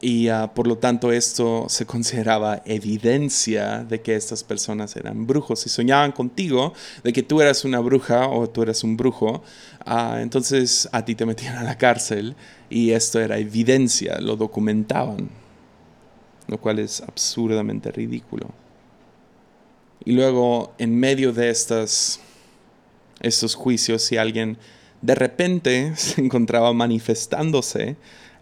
y 0.00 0.28
ah, 0.28 0.52
por 0.54 0.66
lo 0.66 0.76
tanto 0.76 1.10
esto 1.10 1.66
se 1.68 1.86
consideraba 1.86 2.62
evidencia 2.66 3.82
de 3.84 4.02
que 4.02 4.14
estas 4.14 4.44
personas 4.44 4.94
eran 4.96 5.26
brujos. 5.26 5.60
Si 5.60 5.70
soñaban 5.70 6.12
contigo 6.12 6.74
de 7.02 7.12
que 7.12 7.22
tú 7.22 7.40
eras 7.40 7.64
una 7.64 7.80
bruja 7.80 8.28
o 8.28 8.48
tú 8.48 8.62
eras 8.62 8.84
un 8.84 8.96
brujo, 8.96 9.42
uh, 9.86 10.16
entonces 10.16 10.88
a 10.92 11.04
ti 11.04 11.14
te 11.14 11.24
metían 11.24 11.56
a 11.56 11.64
la 11.64 11.78
cárcel 11.78 12.36
y 12.68 12.90
esto 12.90 13.20
era 13.20 13.38
evidencia, 13.38 14.20
lo 14.20 14.36
documentaban, 14.36 15.30
lo 16.46 16.58
cual 16.58 16.78
es 16.78 17.00
absurdamente 17.00 17.90
ridículo. 17.90 18.50
Y 20.04 20.12
luego 20.12 20.74
en 20.78 20.94
medio 20.94 21.32
de 21.32 21.48
estas 21.48 22.20
estos 23.20 23.54
juicios 23.54 24.02
si 24.02 24.18
alguien 24.18 24.58
de 25.02 25.14
repente 25.14 25.92
se 25.96 26.20
encontraba 26.20 26.72
manifestándose, 26.72 27.96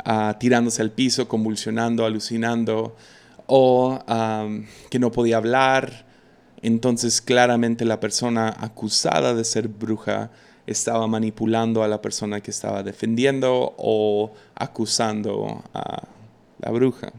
ah, 0.05 0.37
tirándose 0.39 0.83
al 0.83 0.91
piso, 0.91 1.29
convulsionando, 1.29 2.05
alucinando, 2.05 2.97
o 3.47 3.99
que 4.91 4.99
no 4.99 5.13
podía 5.13 5.37
hablar. 5.37 6.07
Entonces 6.63 7.21
claramente 7.21 7.85
la 7.85 8.01
persona 8.01 8.55
acusada 8.59 9.35
de 9.35 9.45
ser 9.45 9.69
bruja 9.69 10.31
estaba 10.67 11.07
manipulando 11.07 11.83
a 11.83 11.89
la 11.89 12.01
persona 12.01 12.41
que 12.41 12.51
estaba 12.51 12.83
defendiendo 12.83 13.75
o 13.77 14.33
acusando 14.55 15.63
a 15.75 16.05
la 16.59 16.71
bruja. 16.71 17.13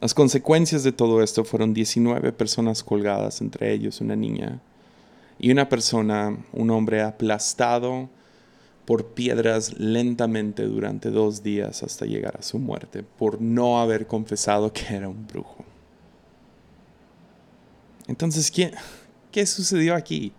Las 0.00 0.14
consecuencias 0.14 0.82
de 0.82 0.92
todo 0.92 1.22
esto 1.22 1.44
fueron 1.44 1.74
19 1.74 2.32
personas 2.32 2.82
colgadas, 2.82 3.40
entre 3.40 3.72
ellos 3.72 4.00
una 4.00 4.16
niña 4.16 4.60
y 5.38 5.50
una 5.50 5.68
persona, 5.68 6.36
un 6.52 6.70
hombre 6.70 7.02
aplastado 7.02 8.08
por 8.84 9.08
piedras 9.08 9.78
lentamente 9.78 10.62
durante 10.62 11.10
dos 11.10 11.42
días 11.42 11.82
hasta 11.82 12.06
llegar 12.06 12.36
a 12.38 12.42
su 12.42 12.58
muerte, 12.58 13.02
por 13.02 13.42
no 13.42 13.80
haber 13.80 14.06
confesado 14.06 14.72
que 14.72 14.94
era 14.94 15.08
un 15.08 15.26
brujo. 15.26 15.64
Entonces, 18.06 18.50
¿qué, 18.50 18.72
qué 19.32 19.44
sucedió 19.44 19.94
aquí? 19.94 20.32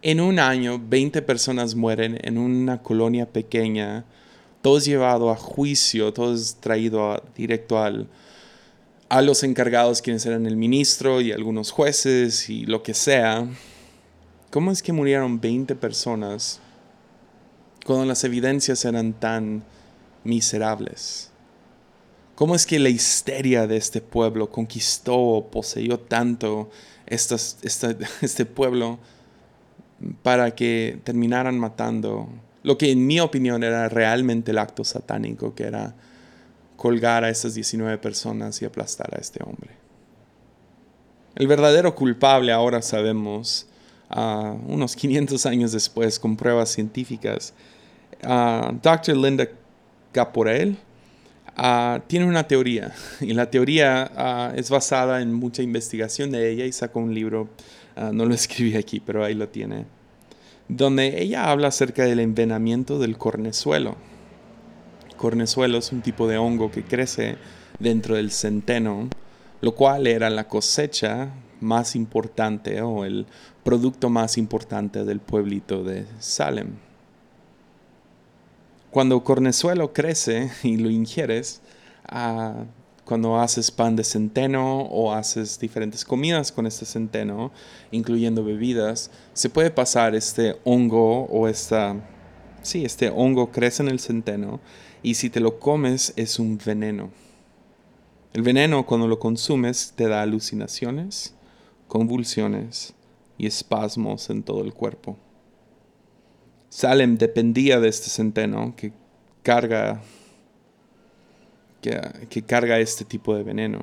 En 0.00 0.20
un 0.20 0.38
año, 0.38 0.80
20 0.80 1.22
personas 1.22 1.74
mueren 1.74 2.18
en 2.22 2.38
una 2.38 2.82
colonia 2.82 3.26
pequeña, 3.26 4.04
todos 4.62 4.84
llevados 4.84 5.36
a 5.36 5.40
juicio, 5.40 6.12
todos 6.12 6.56
traídos 6.60 7.20
directo 7.34 7.82
al, 7.82 8.08
a 9.08 9.20
los 9.20 9.42
encargados, 9.42 10.00
quienes 10.00 10.24
eran 10.26 10.46
el 10.46 10.56
ministro 10.56 11.20
y 11.20 11.32
algunos 11.32 11.72
jueces 11.72 12.48
y 12.48 12.66
lo 12.66 12.82
que 12.82 12.94
sea 12.94 13.48
¿Cómo 14.54 14.70
es 14.70 14.84
que 14.84 14.92
murieron 14.92 15.40
20 15.40 15.74
personas 15.74 16.60
cuando 17.84 18.04
las 18.04 18.22
evidencias 18.22 18.84
eran 18.84 19.12
tan 19.12 19.64
miserables? 20.22 21.32
¿Cómo 22.36 22.54
es 22.54 22.64
que 22.64 22.78
la 22.78 22.88
histeria 22.88 23.66
de 23.66 23.76
este 23.76 24.00
pueblo 24.00 24.52
conquistó 24.52 25.16
o 25.18 25.50
poseyó 25.50 25.98
tanto 25.98 26.70
este 27.08 28.46
pueblo 28.46 29.00
para 30.22 30.54
que 30.54 31.00
terminaran 31.02 31.58
matando 31.58 32.28
lo 32.62 32.78
que 32.78 32.92
en 32.92 33.08
mi 33.08 33.18
opinión 33.18 33.64
era 33.64 33.88
realmente 33.88 34.52
el 34.52 34.58
acto 34.58 34.84
satánico, 34.84 35.56
que 35.56 35.64
era 35.64 35.96
colgar 36.76 37.24
a 37.24 37.28
esas 37.28 37.56
19 37.56 37.98
personas 37.98 38.62
y 38.62 38.66
aplastar 38.66 39.16
a 39.16 39.20
este 39.20 39.42
hombre? 39.42 39.72
El 41.34 41.48
verdadero 41.48 41.96
culpable 41.96 42.52
ahora 42.52 42.82
sabemos 42.82 43.66
unos 44.10 44.96
500 44.96 45.46
años 45.46 45.72
después 45.72 46.18
con 46.18 46.36
pruebas 46.36 46.70
científicas. 46.70 47.54
Dr. 48.22 49.16
Linda 49.16 49.48
Caporel 50.12 50.76
tiene 52.06 52.26
una 52.26 52.46
teoría 52.46 52.92
y 53.20 53.32
la 53.32 53.50
teoría 53.50 54.52
es 54.56 54.70
basada 54.70 55.22
en 55.22 55.32
mucha 55.32 55.62
investigación 55.62 56.30
de 56.30 56.50
ella 56.50 56.64
y 56.64 56.72
sacó 56.72 57.00
un 57.00 57.14
libro, 57.14 57.48
no 58.12 58.26
lo 58.26 58.34
escribí 58.34 58.76
aquí, 58.76 59.00
pero 59.00 59.24
ahí 59.24 59.34
lo 59.34 59.48
tiene, 59.48 59.84
donde 60.68 61.22
ella 61.22 61.50
habla 61.50 61.68
acerca 61.68 62.04
del 62.04 62.20
envenenamiento 62.20 62.98
del 62.98 63.18
cornezuelo. 63.18 63.96
Cornezuelo 65.16 65.78
es 65.78 65.92
un 65.92 66.02
tipo 66.02 66.26
de 66.26 66.38
hongo 66.38 66.70
que 66.70 66.82
crece 66.82 67.36
dentro 67.78 68.16
del 68.16 68.30
centeno, 68.30 69.08
lo 69.60 69.74
cual 69.74 70.06
era 70.06 70.28
la 70.28 70.48
cosecha 70.48 71.30
más 71.64 71.96
importante 71.96 72.80
o 72.82 73.04
el 73.04 73.26
producto 73.64 74.10
más 74.10 74.38
importante 74.38 75.04
del 75.04 75.20
pueblito 75.20 75.82
de 75.82 76.06
Salem. 76.20 76.74
Cuando 78.90 79.24
cornezuelo 79.24 79.92
crece 79.92 80.52
y 80.62 80.76
lo 80.76 80.90
ingieres, 80.90 81.62
ah, 82.06 82.64
cuando 83.04 83.40
haces 83.40 83.70
pan 83.70 83.96
de 83.96 84.04
centeno 84.04 84.82
o 84.82 85.12
haces 85.12 85.58
diferentes 85.58 86.04
comidas 86.04 86.52
con 86.52 86.66
este 86.66 86.86
centeno, 86.86 87.50
incluyendo 87.90 88.44
bebidas, 88.44 89.10
se 89.32 89.50
puede 89.50 89.70
pasar 89.70 90.14
este 90.14 90.56
hongo 90.64 91.24
o 91.24 91.48
esta, 91.48 91.96
sí, 92.62 92.84
este 92.84 93.10
hongo 93.10 93.50
crece 93.50 93.82
en 93.82 93.88
el 93.88 94.00
centeno 94.00 94.60
y 95.02 95.14
si 95.14 95.28
te 95.28 95.40
lo 95.40 95.58
comes 95.58 96.12
es 96.16 96.38
un 96.38 96.58
veneno. 96.64 97.10
El 98.32 98.42
veneno 98.42 98.84
cuando 98.86 99.06
lo 99.06 99.18
consumes 99.18 99.92
te 99.94 100.08
da 100.08 100.22
alucinaciones, 100.22 101.34
convulsiones 101.88 102.94
y 103.38 103.46
espasmos 103.46 104.30
en 104.30 104.42
todo 104.42 104.62
el 104.62 104.72
cuerpo. 104.72 105.16
Salem 106.68 107.16
dependía 107.16 107.78
de 107.78 107.88
este 107.88 108.10
centeno 108.10 108.74
que 108.76 108.92
carga, 109.42 110.02
que, 111.80 112.42
carga 112.42 112.80
este 112.80 113.04
tipo 113.04 113.36
de 113.36 113.44
veneno. 113.44 113.80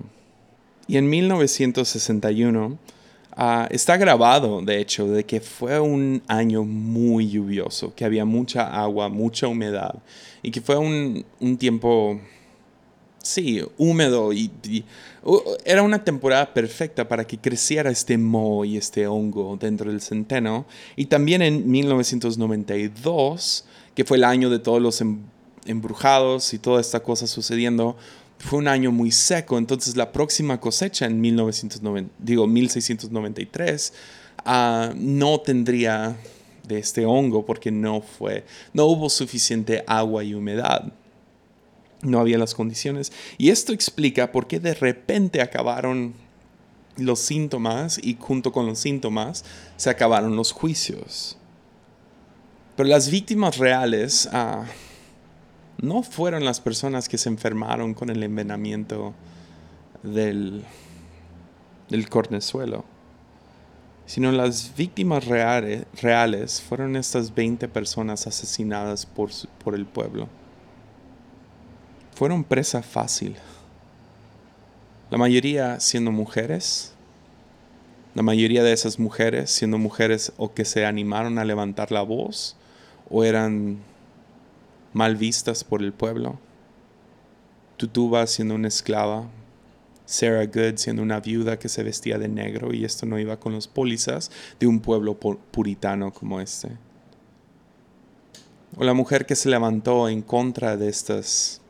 Y 0.87 0.97
en 0.97 1.09
1961 1.09 2.77
ah, 3.31 3.67
está 3.71 3.95
grabado, 3.95 4.61
de 4.61 4.79
hecho, 4.79 5.07
de 5.07 5.23
que 5.23 5.39
fue 5.39 5.79
un 5.79 6.21
año 6.27 6.63
muy 6.63 7.29
lluvioso, 7.29 7.95
que 7.95 8.03
había 8.03 8.25
mucha 8.25 8.67
agua, 8.67 9.07
mucha 9.07 9.47
humedad 9.47 9.95
y 10.41 10.51
que 10.51 10.59
fue 10.59 10.77
un, 10.77 11.25
un 11.39 11.57
tiempo 11.57 12.19
sí, 13.23 13.61
húmedo 13.77 14.33
y, 14.33 14.51
era 15.65 15.83
una 15.83 16.03
temporada 16.03 16.51
perfecta 16.53 17.07
para 17.07 17.25
que 17.25 17.37
creciera 17.37 17.91
este 17.91 18.17
moho 18.17 18.65
y 18.65 18.77
este 18.77 19.05
hongo 19.05 19.55
dentro 19.57 19.91
del 19.91 20.01
centeno. 20.01 20.65
Y 20.95 21.05
también 21.05 21.43
en 21.43 21.69
1992, 21.69 23.65
que 23.93 24.03
fue 24.03 24.17
el 24.17 24.23
año 24.23 24.49
de 24.49 24.57
todos 24.57 24.81
los 24.81 24.99
em, 25.01 25.19
embrujados 25.65 26.53
y 26.53 26.59
toda 26.59 26.81
esta 26.81 27.01
cosa 27.01 27.27
sucediendo, 27.27 27.95
fue 28.39 28.57
un 28.57 28.67
año 28.67 28.91
muy 28.91 29.11
seco, 29.11 29.59
entonces 29.59 29.95
la 29.95 30.11
próxima 30.11 30.59
cosecha 30.59 31.05
en 31.05 31.21
1990, 31.21 32.11
digo, 32.17 32.47
1693 32.47 33.93
ah, 34.45 34.93
no 34.95 35.39
tendría 35.41 36.17
de 36.67 36.79
este 36.79 37.05
hongo 37.05 37.45
porque 37.45 37.71
no 37.71 38.01
fue, 38.01 38.43
no 38.73 38.85
hubo 38.85 39.09
suficiente 39.09 39.83
agua 39.85 40.23
y 40.23 40.33
humedad. 40.33 40.91
No 42.03 42.19
había 42.19 42.37
las 42.37 42.55
condiciones. 42.55 43.11
Y 43.37 43.49
esto 43.49 43.73
explica 43.73 44.31
por 44.31 44.47
qué 44.47 44.59
de 44.59 44.73
repente 44.73 45.41
acabaron 45.41 46.13
los 46.97 47.19
síntomas 47.19 47.99
y 48.01 48.17
junto 48.19 48.51
con 48.51 48.65
los 48.65 48.79
síntomas 48.79 49.45
se 49.77 49.89
acabaron 49.89 50.35
los 50.35 50.51
juicios. 50.51 51.37
Pero 52.75 52.89
las 52.89 53.09
víctimas 53.09 53.57
reales 53.57 54.29
ah, 54.31 54.65
no 55.81 56.03
fueron 56.03 56.45
las 56.45 56.59
personas 56.59 57.09
que 57.09 57.17
se 57.17 57.29
enfermaron 57.29 57.93
con 57.93 58.09
el 58.09 58.23
envenenamiento 58.23 59.13
del, 60.03 60.63
del 61.89 62.09
cornezuelo, 62.09 62.85
sino 64.05 64.31
las 64.31 64.75
víctimas 64.75 65.25
reales, 65.25 65.85
reales 66.01 66.61
fueron 66.61 66.95
estas 66.95 67.33
20 67.33 67.67
personas 67.67 68.27
asesinadas 68.27 69.05
por, 69.05 69.29
por 69.63 69.75
el 69.75 69.85
pueblo. 69.85 70.27
Fueron 72.15 72.43
presa 72.43 72.81
fácil. 72.81 73.35
La 75.09 75.17
mayoría 75.17 75.79
siendo 75.79 76.11
mujeres, 76.11 76.93
la 78.13 78.23
mayoría 78.23 78.63
de 78.63 78.73
esas 78.73 78.99
mujeres 78.99 79.51
siendo 79.51 79.77
mujeres 79.77 80.33
o 80.37 80.53
que 80.53 80.65
se 80.65 80.85
animaron 80.85 81.37
a 81.39 81.45
levantar 81.45 81.91
la 81.91 82.01
voz 82.01 82.55
o 83.09 83.23
eran 83.23 83.79
mal 84.93 85.15
vistas 85.15 85.63
por 85.63 85.81
el 85.81 85.93
pueblo. 85.93 86.39
Tutuba 87.77 88.27
siendo 88.27 88.55
una 88.55 88.67
esclava, 88.67 89.29
Sarah 90.05 90.45
Good 90.45 90.77
siendo 90.77 91.01
una 91.01 91.21
viuda 91.21 91.57
que 91.57 91.69
se 91.69 91.83
vestía 91.83 92.17
de 92.17 92.27
negro 92.27 92.73
y 92.73 92.83
esto 92.83 93.05
no 93.05 93.17
iba 93.17 93.39
con 93.39 93.53
los 93.53 93.67
pólizas 93.67 94.29
de 94.59 94.67
un 94.67 94.81
pueblo 94.81 95.17
puritano 95.17 96.13
como 96.13 96.41
este. 96.41 96.69
O 98.75 98.83
la 98.83 98.93
mujer 98.93 99.25
que 99.25 99.35
se 99.35 99.49
levantó 99.49 100.09
en 100.09 100.21
contra 100.21 100.77
de 100.77 100.89
estas 100.89 101.60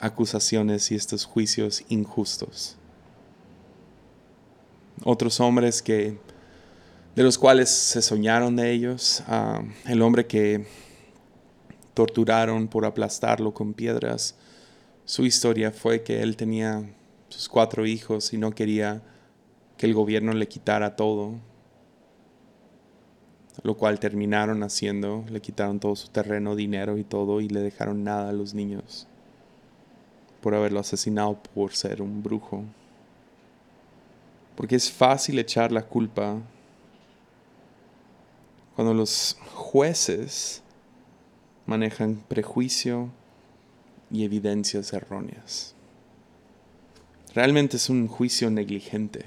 acusaciones 0.00 0.90
y 0.90 0.94
estos 0.94 1.24
juicios 1.24 1.84
injustos. 1.88 2.76
Otros 5.04 5.40
hombres 5.40 5.82
que 5.82 6.18
de 7.14 7.22
los 7.22 7.38
cuales 7.38 7.68
se 7.68 8.02
soñaron 8.02 8.56
de 8.56 8.70
ellos, 8.72 9.22
ah, 9.26 9.62
el 9.86 10.00
hombre 10.02 10.26
que 10.26 10.66
torturaron 11.94 12.68
por 12.68 12.84
aplastarlo 12.84 13.52
con 13.52 13.74
piedras. 13.74 14.36
Su 15.04 15.26
historia 15.26 15.72
fue 15.72 16.02
que 16.02 16.22
él 16.22 16.36
tenía 16.36 16.94
sus 17.28 17.48
cuatro 17.48 17.84
hijos 17.84 18.32
y 18.32 18.38
no 18.38 18.52
quería 18.52 19.02
que 19.76 19.86
el 19.86 19.94
gobierno 19.94 20.32
le 20.32 20.46
quitara 20.46 20.94
todo, 20.96 21.34
lo 23.62 23.76
cual 23.76 23.98
terminaron 23.98 24.62
haciendo, 24.62 25.24
le 25.28 25.40
quitaron 25.40 25.80
todo 25.80 25.96
su 25.96 26.08
terreno, 26.08 26.54
dinero 26.54 26.96
y 26.96 27.04
todo 27.04 27.40
y 27.40 27.48
le 27.48 27.60
dejaron 27.60 28.04
nada 28.04 28.30
a 28.30 28.32
los 28.32 28.54
niños 28.54 29.09
por 30.40 30.54
haberlo 30.54 30.80
asesinado 30.80 31.38
por 31.54 31.74
ser 31.74 32.02
un 32.02 32.22
brujo. 32.22 32.64
Porque 34.56 34.76
es 34.76 34.90
fácil 34.90 35.38
echar 35.38 35.72
la 35.72 35.82
culpa 35.82 36.36
cuando 38.74 38.94
los 38.94 39.36
jueces 39.54 40.62
manejan 41.66 42.24
prejuicio 42.28 43.10
y 44.10 44.24
evidencias 44.24 44.92
erróneas. 44.92 45.74
Realmente 47.34 47.76
es 47.76 47.88
un 47.88 48.08
juicio 48.08 48.50
negligente, 48.50 49.24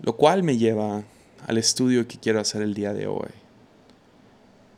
lo 0.00 0.16
cual 0.16 0.42
me 0.42 0.56
lleva 0.56 1.02
al 1.46 1.58
estudio 1.58 2.08
que 2.08 2.18
quiero 2.18 2.40
hacer 2.40 2.62
el 2.62 2.74
día 2.74 2.94
de 2.94 3.06
hoy. 3.06 3.28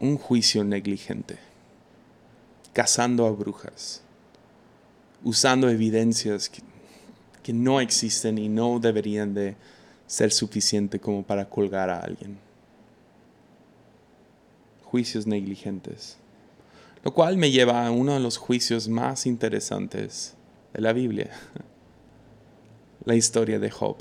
Un 0.01 0.16
juicio 0.16 0.64
negligente, 0.64 1.38
cazando 2.72 3.27
a 3.27 3.31
brujas, 3.31 4.03
usando 5.24 5.68
evidencias 5.68 6.48
que, 6.48 6.62
que 7.42 7.52
no 7.52 7.81
existen 7.81 8.38
y 8.38 8.48
no 8.48 8.78
deberían 8.78 9.35
de 9.35 9.57
ser 10.07 10.33
suficiente 10.33 10.98
como 10.98 11.22
para 11.22 11.48
colgar 11.48 11.90
a 11.90 12.00
alguien 12.00 12.38
juicios 14.90 15.26
negligentes. 15.26 16.16
Lo 17.04 17.12
cual 17.12 17.37
me 17.37 17.50
lleva 17.50 17.87
a 17.87 17.90
uno 17.90 18.14
de 18.14 18.20
los 18.20 18.38
juicios 18.38 18.88
más 18.88 19.26
interesantes 19.26 20.35
de 20.72 20.81
la 20.81 20.92
Biblia, 20.92 21.31
la 23.04 23.14
historia 23.14 23.59
de 23.59 23.70
Job. 23.70 23.96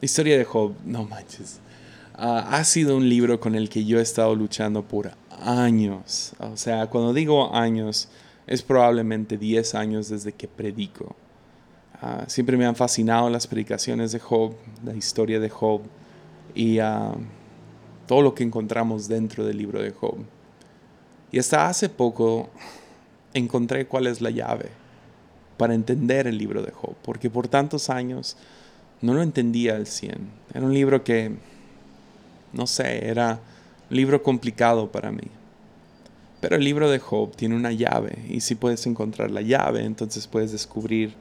La 0.00 0.06
historia 0.06 0.38
de 0.38 0.44
Job, 0.44 0.74
no 0.84 1.04
manches, 1.04 1.60
ah, 2.14 2.48
ha 2.50 2.64
sido 2.64 2.96
un 2.96 3.08
libro 3.08 3.40
con 3.40 3.54
el 3.54 3.68
que 3.68 3.84
yo 3.84 3.98
he 3.98 4.02
estado 4.02 4.34
luchando 4.34 4.82
por 4.82 5.12
años. 5.30 6.32
O 6.38 6.56
sea, 6.56 6.86
cuando 6.86 7.12
digo 7.12 7.54
años, 7.54 8.08
es 8.46 8.62
probablemente 8.62 9.38
10 9.38 9.74
años 9.74 10.08
desde 10.08 10.32
que 10.32 10.48
predico. 10.48 11.14
Ah, 12.00 12.24
siempre 12.26 12.56
me 12.56 12.66
han 12.66 12.74
fascinado 12.74 13.30
las 13.30 13.46
predicaciones 13.46 14.12
de 14.12 14.18
Job, 14.18 14.54
la 14.84 14.94
historia 14.94 15.38
de 15.38 15.48
Job. 15.48 15.82
Y 16.54 16.80
uh, 16.80 17.14
todo 18.06 18.22
lo 18.22 18.34
que 18.34 18.42
encontramos 18.42 19.08
dentro 19.08 19.44
del 19.44 19.56
libro 19.56 19.80
de 19.80 19.90
Job. 19.90 20.16
Y 21.30 21.38
hasta 21.38 21.68
hace 21.68 21.88
poco 21.88 22.50
encontré 23.32 23.86
cuál 23.86 24.06
es 24.06 24.20
la 24.20 24.30
llave 24.30 24.68
para 25.56 25.74
entender 25.74 26.26
el 26.26 26.36
libro 26.36 26.62
de 26.62 26.72
Job, 26.72 26.94
porque 27.02 27.30
por 27.30 27.48
tantos 27.48 27.88
años 27.88 28.36
no 29.00 29.14
lo 29.14 29.22
entendía 29.22 29.76
al 29.76 29.86
100. 29.86 30.14
Era 30.52 30.64
un 30.66 30.74
libro 30.74 31.02
que, 31.04 31.32
no 32.52 32.66
sé, 32.66 33.08
era 33.08 33.40
un 33.90 33.96
libro 33.96 34.22
complicado 34.22 34.90
para 34.90 35.10
mí. 35.10 35.28
Pero 36.42 36.56
el 36.56 36.64
libro 36.64 36.90
de 36.90 36.98
Job 36.98 37.36
tiene 37.36 37.54
una 37.54 37.70
llave 37.70 38.18
y 38.28 38.40
si 38.40 38.56
puedes 38.56 38.84
encontrar 38.88 39.30
la 39.30 39.42
llave, 39.42 39.84
entonces 39.84 40.26
puedes 40.26 40.50
descubrir 40.50 41.14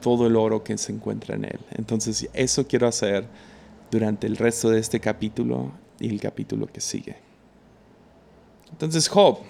todo 0.00 0.28
el 0.28 0.36
oro 0.36 0.62
que 0.62 0.78
se 0.78 0.92
encuentra 0.92 1.34
en 1.34 1.46
él. 1.46 1.58
Entonces 1.72 2.28
eso 2.32 2.64
quiero 2.68 2.86
hacer 2.86 3.26
durante 3.90 4.28
el 4.28 4.36
resto 4.36 4.70
de 4.70 4.78
este 4.78 5.00
capítulo 5.00 5.72
y 5.98 6.08
el 6.08 6.20
capítulo 6.20 6.68
que 6.68 6.80
sigue. 6.80 7.16
Entonces 8.70 9.08
Job, 9.08 9.40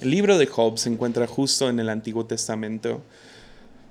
el 0.00 0.10
libro 0.10 0.36
de 0.36 0.46
Job 0.46 0.76
se 0.76 0.88
encuentra 0.88 1.28
justo 1.28 1.70
en 1.70 1.78
el 1.78 1.88
Antiguo 1.88 2.26
Testamento. 2.26 3.00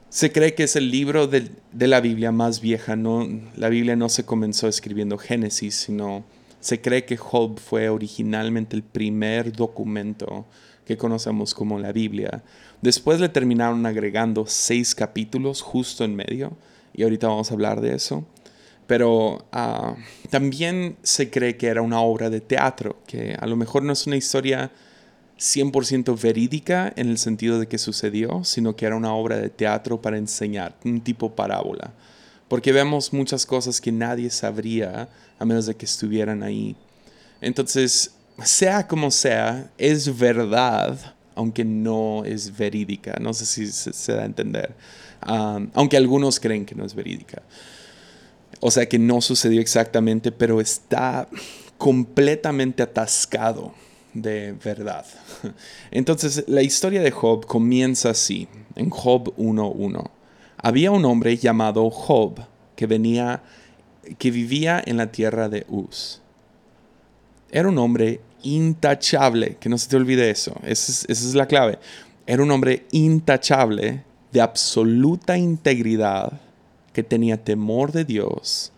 Se 0.09 0.33
cree 0.33 0.53
que 0.53 0.63
es 0.63 0.75
el 0.75 0.91
libro 0.91 1.27
de, 1.27 1.49
la 1.71 2.01
Biblia 2.01 2.33
más 2.33 2.59
vieja. 2.59 2.97
No, 2.97 3.25
la 3.55 3.69
Biblia 3.69 3.95
no 3.95 4.09
se 4.09 4.25
comenzó 4.25 4.67
escribiendo 4.67 5.17
Génesis, 5.17 5.75
sino 5.75 6.25
se 6.61 6.79
cree 6.79 7.03
que 7.03 7.17
Job 7.17 7.59
fue 7.59 7.89
originalmente 7.89 8.77
el 8.77 8.83
primer 8.83 9.51
documento 9.51 10.45
que 10.85 10.95
conocemos 10.95 11.53
como 11.53 11.77
la 11.77 11.91
Biblia. 11.91 12.43
Después 12.81 13.19
le 13.19 13.27
terminaron 13.27 13.85
agregando 13.85 14.45
seis 14.47 14.95
capítulos 14.95 15.61
justo 15.61 16.05
en 16.05 16.15
medio, 16.15 16.53
y 16.93 17.03
ahorita 17.03 17.27
vamos 17.27 17.51
a 17.51 17.53
hablar 17.53 17.81
de 17.81 17.95
eso 17.95 18.25
pero 18.91 19.45
ah, 19.53 19.95
también 20.29 20.97
se 21.01 21.29
cree 21.29 21.55
que 21.55 21.67
era 21.67 21.81
una 21.81 22.01
obra 22.01 22.29
de 22.29 22.41
teatro, 22.41 22.97
que 23.07 23.37
a 23.39 23.47
lo 23.47 23.55
mejor 23.55 23.83
no 23.83 23.93
es 23.93 24.05
una 24.05 24.17
historia 24.17 24.69
100% 25.39 26.21
verídica 26.21 26.91
en 26.97 27.07
el 27.07 27.17
sentido 27.17 27.57
de 27.57 27.69
que 27.69 27.77
sucedió, 27.77 28.43
sino 28.43 28.75
que 28.75 28.85
era 28.85 28.97
una 28.97 29.13
obra 29.13 29.37
de 29.37 29.49
teatro 29.49 30.01
para 30.01 30.17
enseñar, 30.17 30.75
un 30.83 30.99
tipo 30.99 31.33
parábola. 31.37 31.93
Porque 32.51 32.73
vemos 32.73 33.13
muchas 33.13 33.45
cosas 33.45 33.79
que 33.79 33.93
nadie 33.93 34.29
sabría 34.29 35.07
a 35.39 35.45
menos 35.45 35.67
de 35.67 35.73
que 35.73 35.85
estuvieran 35.85 36.43
ahí. 36.43 36.75
Entonces, 37.39 38.11
sea 38.43 38.89
como 38.89 39.09
sea, 39.09 39.71
es 39.77 40.19
verdad, 40.19 41.15
aunque 41.33 41.63
no 41.63 42.25
es 42.25 42.57
verídica. 42.57 43.15
No 43.21 43.33
sé 43.33 43.45
si 43.45 43.67
se, 43.67 44.11
da 44.11 44.23
a 44.23 44.25
entender. 44.25 44.75
Aunque 45.21 45.95
algunos 45.95 46.41
creen 46.41 46.65
que 46.65 46.75
no 46.75 46.83
es 46.83 46.93
verídica. 46.93 47.41
O 48.59 48.69
sea 48.69 48.85
que 48.85 48.99
no 48.99 49.21
sucedió 49.21 49.61
exactamente, 49.61 50.33
pero 50.33 50.59
está 50.59 51.29
completamente 51.77 52.83
atascado 52.83 53.73
de 54.13 54.51
verdad. 54.61 55.05
Entonces, 55.89 56.43
la 56.47 56.63
historia 56.63 57.01
de 57.01 57.11
Job 57.11 57.45
comienza 57.45 58.09
así, 58.09 58.49
en 58.75 58.89
Job 58.89 59.33
1.1. 59.37 60.20
Había 60.61 60.91
un 60.91 61.05
hombre 61.05 61.37
llamado 61.37 61.89
Job 61.89 62.39
que 62.75 62.87
venía, 62.87 63.41
que 64.17 64.31
vivía 64.31 64.81
en 64.85 64.97
la 64.97 65.11
tierra 65.11 65.49
de 65.49 65.65
Uz. 65.69 66.21
Era 67.51 67.69
un 67.69 67.77
hombre 67.77 68.21
intachable, 68.43 69.57
que 69.59 69.69
no 69.69 69.77
se 69.77 69.89
te 69.89 69.95
olvide 69.95 70.29
eso, 70.29 70.55
esa 70.63 71.05
es, 71.07 71.33
la 71.35 71.47
clave. 71.47 71.79
Era 72.25 72.43
un 72.43 72.51
hombre 72.51 72.85
intachable, 72.91 74.03
de 74.31 74.41
absoluta 74.41 75.37
integridad, 75.37 76.39
que 76.93 77.03
tenía 77.03 77.43
temor 77.43 77.91
de 77.91 78.05
Dios 78.05 78.71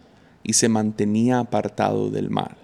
y 0.43 0.53
se 0.53 0.69
mantenía 0.69 1.39
apartado 1.39 2.09
del 2.09 2.29
mal. 2.29 2.55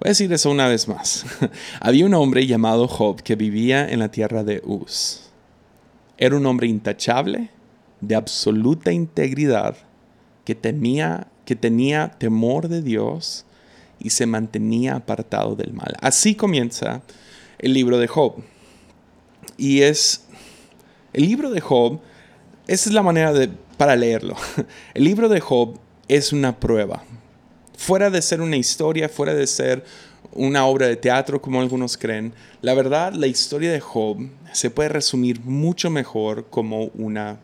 Voy 0.00 0.08
a 0.08 0.10
decir 0.10 0.32
eso 0.32 0.50
una 0.50 0.66
vez 0.66 0.88
más. 0.88 1.24
Había 1.80 2.06
un 2.06 2.14
hombre 2.14 2.46
llamado 2.46 2.88
Job 2.88 3.22
que 3.22 3.36
vivía 3.36 3.88
en 3.88 4.00
la 4.00 4.10
tierra 4.10 4.42
de 4.42 4.60
Uz. 4.64 5.30
Era 6.18 6.36
un 6.36 6.46
hombre 6.46 6.66
intachable, 6.66 7.50
de 8.02 8.14
absoluta 8.14 8.92
integridad, 8.92 9.76
que, 10.44 10.54
temía, 10.54 11.28
que 11.46 11.56
tenía 11.56 12.10
temor 12.18 12.68
de 12.68 12.82
Dios 12.82 13.46
y 13.98 14.10
se 14.10 14.26
mantenía 14.26 14.96
apartado 14.96 15.54
del 15.54 15.72
mal. 15.72 15.94
Así 16.00 16.34
comienza 16.34 17.00
el 17.58 17.72
libro 17.72 17.98
de 17.98 18.08
Job. 18.08 18.34
Y 19.56 19.82
es 19.82 20.26
el 21.12 21.22
libro 21.22 21.50
de 21.50 21.60
Job, 21.60 22.00
esa 22.66 22.90
es 22.90 22.94
la 22.94 23.02
manera 23.02 23.32
de, 23.32 23.48
para 23.76 23.96
leerlo. 23.96 24.36
El 24.94 25.04
libro 25.04 25.28
de 25.28 25.40
Job 25.40 25.78
es 26.08 26.32
una 26.32 26.58
prueba. 26.58 27.04
Fuera 27.76 28.08
de 28.08 28.22
ser 28.22 28.40
una 28.40 28.56
historia, 28.56 29.08
fuera 29.08 29.34
de 29.34 29.46
ser 29.46 29.84
una 30.32 30.66
obra 30.66 30.86
de 30.86 30.96
teatro 30.96 31.42
como 31.42 31.60
algunos 31.60 31.98
creen, 31.98 32.32
la 32.62 32.74
verdad 32.74 33.12
la 33.12 33.26
historia 33.26 33.70
de 33.70 33.80
Job 33.80 34.18
se 34.52 34.70
puede 34.70 34.88
resumir 34.88 35.40
mucho 35.40 35.90
mejor 35.90 36.46
como 36.48 36.84
una 36.94 37.38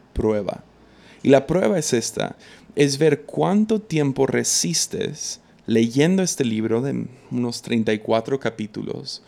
Y 1.22 1.31
la 1.31 1.46
prueba 1.46 1.78
es 1.78 1.92
esta, 1.92 2.37
es 2.74 2.98
ver 2.98 3.22
cuánto 3.22 3.81
tiempo 3.81 4.26
resistes 4.26 5.40
leyendo 5.66 6.22
este 6.22 6.44
libro 6.44 6.81
de 6.81 7.07
unos 7.31 7.62
34 7.62 8.40
capítulos, 8.40 9.22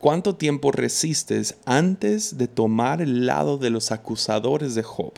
cuánto 0.00 0.34
tiempo 0.34 0.72
resistes 0.72 1.56
antes 1.64 2.38
de 2.38 2.48
tomar 2.48 3.02
el 3.02 3.26
lado 3.26 3.58
de 3.58 3.70
los 3.70 3.92
acusadores 3.92 4.74
de 4.74 4.82
Job. 4.82 5.12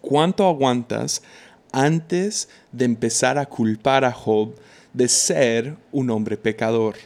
¿Cuánto 0.00 0.46
aguantas 0.46 1.22
antes 1.72 2.48
de 2.72 2.84
empezar 2.84 3.38
a 3.38 3.46
culpar 3.46 4.04
a 4.04 4.12
Job 4.12 4.54
de 4.92 5.08
ser 5.08 5.76
un 5.92 6.10
hombre 6.10 6.36
pecador? 6.36 6.96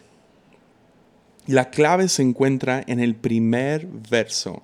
La 1.47 1.71
clave 1.71 2.09
se 2.09 2.23
encuentra 2.23 2.85
en 2.87 3.01
el 3.01 3.15
primer 3.15 3.87
verso. 3.87 4.63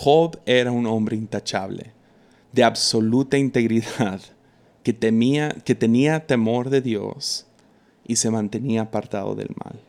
Job 0.00 0.38
era 0.46 0.70
un 0.70 0.86
hombre 0.86 1.16
intachable, 1.16 1.92
de 2.52 2.62
absoluta 2.62 3.36
integridad 3.36 4.20
que, 4.84 4.92
temía, 4.92 5.48
que 5.64 5.74
tenía 5.74 6.24
temor 6.24 6.70
de 6.70 6.80
Dios 6.80 7.46
y 8.06 8.14
se 8.14 8.30
mantenía 8.30 8.82
apartado 8.82 9.34
del 9.34 9.50
mal. 9.56 9.80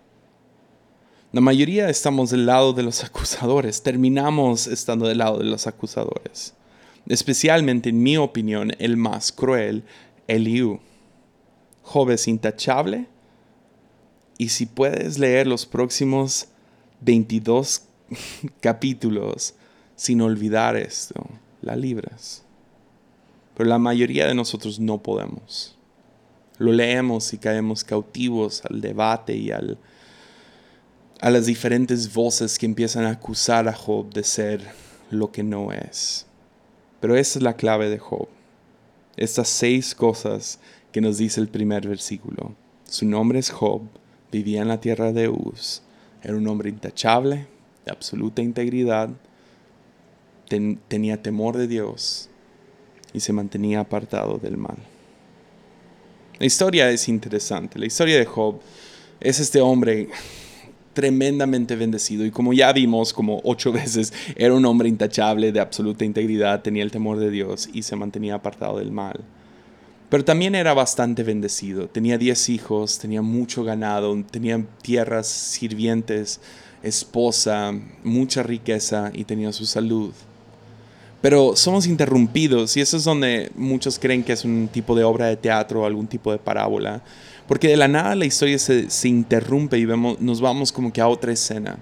La 1.32 1.41
mayoría 1.41 1.91
estamos 1.91 2.32
del 2.32 2.48
lado 2.48 2.74
de 2.74 2.82
los 2.82 3.04
acusadores, 3.06 3.84
terminamos 3.84 4.65
estando 4.65 5.08
del 5.08 5.19
lado 5.19 5.38
de 5.38 5.45
los 5.45 5.67
acusadores. 5.67 6.56
Especialmente, 7.08 7.89
en 7.89 8.02
mi 8.02 8.17
opinión, 8.17 8.72
el 8.80 8.98
más 8.98 9.32
cruel, 9.32 9.84
Eliú. 10.28 10.80
Job 11.84 12.10
es 12.10 12.28
intachable 12.28 13.06
y 14.39 14.50
si 14.50 14.65
puedes 14.65 15.19
leer 15.19 15.45
los 15.45 15.67
próximos 15.67 16.48
22 17.02 17.84
capítulos 18.60 19.54
sin 19.99 20.21
olvidar 20.21 20.77
esto, 20.77 21.25
la 21.62 21.75
libras 21.75 22.43
pero 23.59 23.67
la 23.67 23.77
mayoría 23.77 24.25
de 24.25 24.33
nosotros 24.33 24.79
no 24.79 25.03
podemos. 25.03 25.75
Lo 26.59 26.71
leemos 26.71 27.33
y 27.33 27.38
caemos 27.38 27.83
cautivos 27.83 28.63
al 28.63 28.79
debate 28.79 29.35
y 29.35 29.51
al, 29.51 29.77
a 31.19 31.29
las 31.29 31.45
diferentes 31.45 32.13
voces 32.13 32.57
que 32.57 32.65
empiezan 32.65 33.03
a 33.03 33.09
acusar 33.09 33.67
a 33.67 33.73
Job 33.73 34.13
de 34.13 34.23
ser 34.23 34.62
lo 35.12 35.33
que 35.33 35.43
no 35.43 35.73
es. 35.73 36.25
Pero 37.01 37.17
esa 37.17 37.38
es 37.38 37.43
la 37.43 37.57
clave 37.57 37.89
de 37.89 37.99
Job. 37.99 38.29
Estas 39.17 39.49
seis 39.49 39.93
cosas 39.93 40.62
que 40.93 41.01
nos 41.01 41.17
dice 41.17 41.41
el 41.41 41.49
primer 41.49 41.85
versículo. 41.85 42.55
Su 42.85 43.05
nombre 43.05 43.39
es 43.39 43.49
Job, 43.49 43.81
vivía 44.31 44.62
en 44.62 44.69
la 44.69 44.79
tierra 44.79 45.12
de 45.12 45.27
Uz, 45.27 45.81
era 46.23 46.38
un 46.38 46.47
hombre 46.47 46.69
intachable, 46.69 47.47
de 47.83 47.91
absoluta 47.91 48.41
integridad, 48.41 49.09
tenía 50.49 51.21
temor 51.21 51.57
de 51.57 51.67
Dios 51.67 52.29
y 53.13 53.19
se 53.19 53.33
mantenía 53.33 53.79
apartado 53.79 54.38
del 54.38 54.57
mal. 54.57 54.77
La 56.39 56.45
historia 56.45 56.89
es 56.89 57.07
interesante. 57.09 57.79
La 57.79 57.85
historia 57.85 58.17
de 58.17 58.25
Job 58.25 58.59
es 59.19 59.39
este 59.39 59.62
hombre 59.62 60.09
tremendamente 60.93 61.75
bendecido 61.75 62.25
y 62.25 62.31
como 62.31 62.51
ya 62.53 62.73
vimos 62.73 63.13
como 63.13 63.41
ocho 63.43 63.71
veces, 63.73 64.13
era 64.35 64.53
un 64.53 64.65
hombre 64.65 64.89
intachable, 64.89 65.51
de 65.51 65.59
absoluta 65.59 66.05
integridad, 66.05 66.62
tenía 66.62 66.83
el 66.83 66.91
temor 66.91 67.19
de 67.19 67.29
Dios 67.29 67.69
y 67.73 67.83
se 67.83 67.95
mantenía 67.95 68.35
apartado 68.35 68.79
del 68.79 68.91
mal. 68.91 69.21
Pero 70.09 70.25
también 70.25 70.55
era 70.55 70.73
bastante 70.73 71.23
bendecido, 71.23 71.88
tenía 71.88 72.17
diez 72.17 72.49
hijos, 72.49 72.97
tenía 72.97 73.21
mucho 73.21 73.63
ganado, 73.63 74.21
tenía 74.29 74.65
tierras, 74.81 75.27
sirvientes, 75.27 76.41
esposa, 76.81 77.73
mucha 78.03 78.41
riqueza 78.41 79.12
y 79.13 79.25
tenía 79.25 79.53
su 79.53 79.65
salud. 79.65 80.13
Pero 81.21 81.55
somos 81.55 81.86
interrumpidos 81.86 82.77
y 82.77 82.82
eso 82.82 82.95
es 82.95 83.03
donde 83.03 83.51
muchos 83.55 83.99
creen 83.99 84.23
que 84.23 84.34
es 84.34 84.45
un 84.45 84.69
tipo 84.71 84.95
de 84.95 85.03
obra 85.03 85.27
de 85.27 85.36
teatro 85.36 85.82
o 85.82 85.86
algún 85.86 86.08
tipo 86.08 86.32
de 86.32 86.38
parábola. 86.38 87.01
Porque 87.47 87.67
de 87.67 87.77
la 87.77 87.88
nada 87.88 88.15
la 88.15 88.25
historia 88.25 88.58
se, 88.60 88.88
interrumpe 89.08 89.77
y 89.77 89.86
vemos, 89.86 90.21
nos 90.21 90.39
vamos 90.39 90.71
como 90.71 90.93
que 90.93 91.01
a 91.01 91.08
otra 91.08 91.34
escena. 91.34 91.79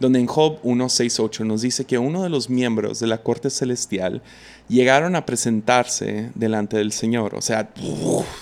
Donde 0.00 0.18
en 0.18 0.26
Job 0.26 0.60
1.6.8 0.62 1.44
nos 1.44 1.62
dice 1.62 1.84
que 1.84 1.98
uno 1.98 2.22
de 2.22 2.28
los 2.28 2.48
miembros 2.48 3.00
de 3.00 3.06
la 3.06 3.18
corte 3.18 3.50
celestial 3.50 4.22
llegaron 4.68 5.14
a 5.14 5.26
presentarse 5.26 6.30
delante 6.34 6.76
del 6.76 6.92
Señor. 6.92 7.34
O 7.34 7.42
sea, 7.42 7.70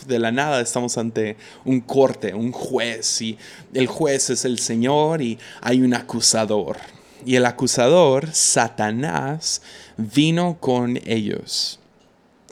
de 0.07 0.19
la 0.19 0.31
nada 0.31 0.61
estamos 0.61 0.97
ante 0.99 1.37
un 1.65 1.81
corte, 1.81 2.33
un 2.33 2.53
juez, 2.53 3.21
y 3.23 3.39
el 3.75 3.87
juez 3.87 4.31
es 4.31 4.45
el 4.45 4.59
Señor 4.59 5.21
y 5.21 5.39
hay 5.61 5.81
un 5.81 5.95
acusador. 5.95 6.77
Y 7.25 7.37
el 7.37 7.47
acusador, 7.47 8.33
Satanás, 8.33 9.63
vino 9.97 10.59
con 10.61 10.99
ellos. 11.07 11.79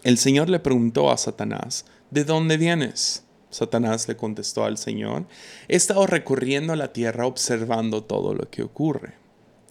El 0.03 0.17
Señor 0.17 0.49
le 0.49 0.61
preguntó 0.61 1.11
a 1.11 1.19
Satanás, 1.19 1.85
¿de 2.11 2.25
dónde 2.25 2.57
vienes? 2.57 3.25
Satanás 3.51 4.07
le 4.07 4.17
contestó 4.17 4.65
al 4.65 4.79
Señor, 4.79 5.27
he 5.69 5.77
estado 5.77 6.07
recorriendo 6.07 6.77
la 6.77 6.93
tierra 6.93 7.27
observando 7.27 8.05
todo 8.05 8.33
lo 8.33 8.49
que 8.49 8.63
ocurre. 8.63 9.15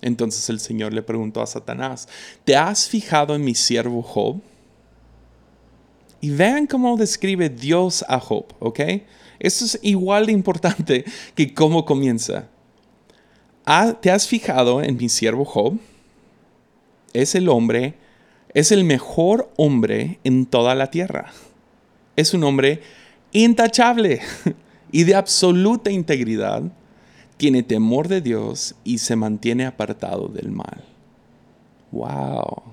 Entonces 0.02 0.50
el 0.50 0.60
Señor 0.60 0.94
le 0.94 1.02
preguntó 1.02 1.42
a 1.42 1.48
Satanás, 1.48 2.08
¿te 2.44 2.56
has 2.56 2.88
fijado 2.88 3.36
en 3.36 3.44
mi 3.44 3.56
siervo 3.56 4.02
Job? 4.02 4.42
Y 6.22 6.32
vean 6.32 6.68
cómo 6.68 6.98
describe 6.98 7.50
Dios 7.50 8.04
a 8.08 8.20
Job, 8.20 8.46
¿ok? 8.60 8.80
Esto 9.40 9.66
es 9.66 9.80
igual 9.82 10.26
de 10.26 10.34
importante 10.34 11.06
que 11.34 11.54
cómo 11.54 11.86
comienza. 11.86 12.50
¿Te 14.02 14.10
has 14.10 14.28
fijado 14.28 14.82
en 14.82 14.98
mi 14.98 15.10
siervo 15.10 15.46
Job? 15.46 15.78
es 17.14 17.36
el 17.36 17.50
hombre, 17.50 17.96
es 18.54 18.72
el 18.72 18.84
mejor 18.84 19.52
hombre 19.58 20.20
en 20.24 20.46
toda 20.46 20.76
la 20.76 20.92
tierra. 20.92 21.32
Es 22.16 22.34
un 22.34 22.44
hombre 22.44 22.82
intachable 23.32 24.22
y 24.92 25.04
de 25.04 25.16
absoluta 25.16 25.92
integridad. 25.92 26.64
Tiene 27.38 27.64
temor 27.64 28.08
de 28.08 28.22
Dios 28.22 28.76
y 28.84 28.98
se 28.98 29.16
mantiene 29.16 29.66
apartado 29.66 30.28
del 30.28 30.52
mal. 30.52 30.84
Wow. 31.92 32.64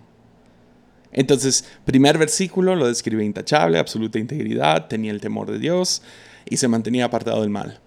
Entonces, 1.12 1.64
primer 1.84 2.18
versículo 2.18 2.74
lo 2.74 2.88
describe 2.88 3.24
intachable, 3.24 3.78
absoluta 3.78 4.18
integridad, 4.18 4.88
tenía 4.88 5.12
el 5.12 5.20
temor 5.20 5.50
de 5.50 5.58
Dios 5.58 6.02
y 6.44 6.56
se 6.56 6.68
mantenía 6.68 7.04
apartado 7.04 7.40
del 7.40 7.50
mal. 7.50 7.80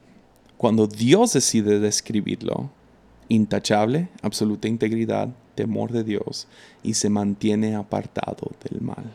Cuando 0.57 0.87
Dios 0.87 1.33
decide 1.33 1.79
describirlo, 1.79 2.71
intachable, 3.29 4.09
absoluta 4.21 4.67
integridad, 4.67 5.29
temor 5.55 5.91
de 5.91 6.03
Dios 6.03 6.47
y 6.83 6.95
se 6.95 7.09
mantiene 7.09 7.75
apartado 7.75 8.51
del 8.63 8.81
mal. 8.81 9.11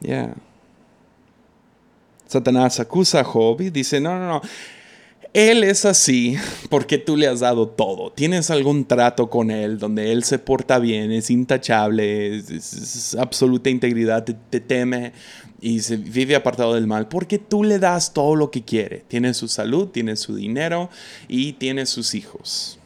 Yeah. 0.00 0.34
Satanás 2.26 2.80
acusa 2.80 3.20
a 3.20 3.24
Job 3.24 3.60
y 3.60 3.70
dice, 3.70 4.00
no, 4.00 4.18
no, 4.18 4.26
no, 4.26 4.42
él 5.32 5.64
es 5.64 5.84
así 5.84 6.36
porque 6.68 6.98
tú 6.98 7.16
le 7.16 7.26
has 7.26 7.40
dado 7.40 7.68
todo. 7.68 8.12
Tienes 8.12 8.50
algún 8.50 8.84
trato 8.84 9.30
con 9.30 9.50
él 9.50 9.78
donde 9.78 10.12
él 10.12 10.24
se 10.24 10.38
porta 10.38 10.78
bien, 10.78 11.10
es 11.10 11.30
intachable, 11.30 12.36
es, 12.36 13.16
absoluta 13.18 13.70
integridad, 13.70 14.24
te, 14.24 14.34
te, 14.34 14.60
teme 14.60 15.12
y 15.60 15.80
se 15.80 15.96
vive 15.96 16.36
apartado 16.36 16.74
del 16.74 16.86
mal 16.86 17.08
porque 17.08 17.38
tú 17.38 17.64
le 17.64 17.78
das 17.78 18.12
todo 18.12 18.36
lo 18.36 18.50
que 18.50 18.62
quiere. 18.62 19.04
Tiene 19.08 19.32
su 19.32 19.48
salud, 19.48 19.88
tiene 19.88 20.16
su 20.16 20.34
dinero 20.34 20.90
y 21.28 21.54
tiene 21.54 21.86
sus 21.86 22.14
hijos. 22.14 22.78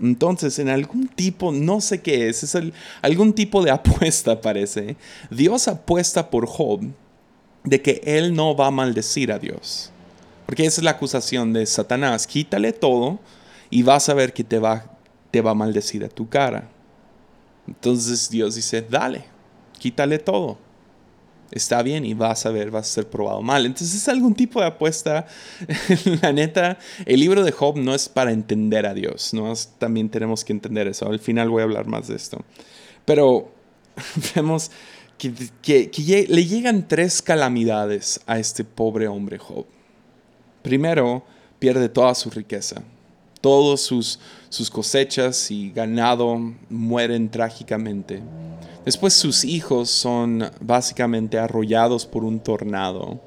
Entonces, 0.00 0.58
en 0.58 0.68
algún 0.68 1.08
tipo, 1.08 1.52
no 1.52 1.80
sé 1.80 2.02
qué 2.02 2.28
es, 2.28 2.42
es 2.42 2.56
algún 3.00 3.32
tipo 3.32 3.64
de 3.64 3.70
apuesta 3.70 4.40
parece. 4.40 4.96
Dios 5.30 5.68
apuesta 5.68 6.28
por 6.28 6.46
Job 6.46 6.82
de 7.62 7.80
que 7.80 8.02
él 8.04 8.34
no 8.34 8.54
va 8.54 8.66
a 8.66 8.70
maldecir 8.70 9.32
a 9.32 9.38
Dios. 9.38 9.90
Porque 10.46 10.66
esa 10.66 10.80
es 10.80 10.84
la 10.84 10.92
acusación 10.92 11.52
de 11.52 11.66
Satanás. 11.66 12.26
Quítale 12.26 12.72
todo 12.72 13.18
y 13.70 13.82
vas 13.82 14.08
a 14.08 14.14
ver 14.14 14.32
que 14.32 14.44
te 14.44 14.58
va, 14.58 14.84
te 15.30 15.40
va 15.40 15.52
a 15.52 15.54
maldecir 15.54 16.04
a 16.04 16.08
tu 16.08 16.28
cara. 16.28 16.70
Entonces 17.66 18.28
Dios 18.30 18.54
dice, 18.54 18.82
dale, 18.82 19.24
quítale 19.78 20.18
todo. 20.18 20.58
está 21.50 21.82
bien 21.82 22.04
y 22.04 22.14
vas 22.14 22.46
a 22.46 22.50
ver, 22.50 22.70
vas 22.70 22.88
a 22.90 22.92
ser 22.92 23.08
probado 23.08 23.40
mal. 23.40 23.64
Entonces 23.64 23.94
es 23.94 24.08
algún 24.08 24.34
tipo 24.34 24.60
de 24.60 24.66
apuesta. 24.66 25.26
La 26.22 26.32
neta, 26.32 26.78
el 27.06 27.20
libro 27.20 27.44
de 27.44 27.52
Job 27.52 27.76
no 27.76 27.94
es 27.94 28.08
para 28.08 28.32
entender 28.32 28.86
a 28.86 28.94
Dios, 28.94 29.32
también 29.78 30.08
tenemos 30.10 30.44
que 30.44 30.52
entender 30.52 30.88
eso. 30.88 31.08
Al 31.08 31.20
final 31.20 31.50
voy 31.50 31.60
a 31.60 31.64
hablar 31.64 31.86
más 31.86 32.08
de 32.08 32.16
esto. 32.16 32.44
Pero 33.04 33.52
vemos 34.34 34.70
que, 35.18 36.26
le 36.28 36.44
llegan 36.46 36.86
tres 36.88 37.22
calamidades 37.22 38.20
a 38.26 38.38
este 38.38 38.64
pobre 38.64 39.08
hombre 39.08 39.38
Job. 39.38 39.66
Primero, 40.64 41.22
pierde 41.58 41.90
toda 41.90 42.14
su 42.14 42.30
riqueza. 42.30 42.82
Todas 43.42 43.82
sus, 43.82 44.18
sus 44.48 44.70
cosechas 44.70 45.50
y 45.50 45.70
ganado 45.70 46.40
mueren 46.70 47.30
trágicamente. 47.30 48.22
Después 48.82 49.12
sus 49.12 49.44
hijos 49.44 49.90
son 49.90 50.50
básicamente 50.62 51.38
arrollados 51.38 52.06
por 52.06 52.24
un 52.24 52.40
tornado 52.40 53.20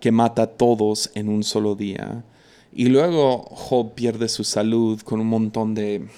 que 0.00 0.10
mata 0.10 0.44
a 0.44 0.46
todos 0.46 1.10
en 1.14 1.28
un 1.28 1.44
solo 1.44 1.74
día. 1.74 2.24
Y 2.72 2.86
luego 2.86 3.42
Job 3.50 3.92
pierde 3.92 4.26
su 4.26 4.42
salud 4.42 4.98
con 5.02 5.20
un 5.20 5.26
montón 5.26 5.74
de, 5.74 6.08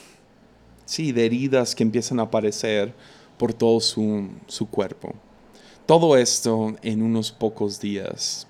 sí, 0.85 1.11
de 1.11 1.27
heridas 1.27 1.75
que 1.75 1.83
empiezan 1.83 2.21
a 2.21 2.25
aparecer 2.25 2.95
por 3.39 3.53
todo 3.53 3.81
su, 3.81 4.29
su 4.47 4.69
cuerpo. 4.69 5.15
Todo 5.85 6.17
esto 6.17 6.77
en 6.81 7.03
unos 7.03 7.33
pocos 7.33 7.81
días. 7.81 8.47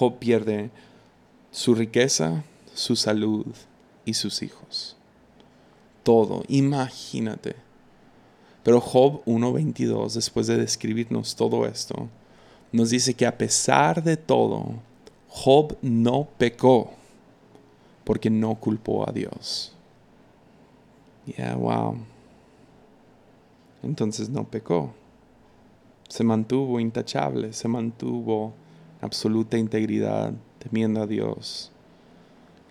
Job 0.00 0.18
pierde 0.18 0.70
su 1.50 1.74
riqueza, 1.74 2.42
su 2.72 2.96
salud 2.96 3.44
y 4.06 4.14
sus 4.14 4.42
hijos. 4.42 4.96
Todo, 6.02 6.42
imagínate. 6.48 7.54
Pero 8.62 8.80
Job 8.80 9.22
1.22, 9.26 10.14
después 10.14 10.46
de 10.46 10.56
describirnos 10.56 11.36
todo 11.36 11.66
esto, 11.66 12.08
nos 12.72 12.88
dice 12.88 13.12
que 13.12 13.26
a 13.26 13.36
pesar 13.36 14.02
de 14.02 14.16
todo, 14.16 14.76
Job 15.28 15.76
no 15.82 16.26
pecó 16.38 16.92
porque 18.04 18.30
no 18.30 18.54
culpó 18.54 19.06
a 19.06 19.12
Dios. 19.12 19.74
Yeah, 21.26 21.56
wow. 21.56 21.98
Entonces 23.82 24.30
no 24.30 24.44
pecó. 24.44 24.94
Se 26.08 26.24
mantuvo 26.24 26.80
intachable, 26.80 27.52
se 27.52 27.68
mantuvo 27.68 28.54
absoluta 29.00 29.58
integridad, 29.58 30.32
temiendo 30.58 31.02
a 31.02 31.06
Dios 31.06 31.70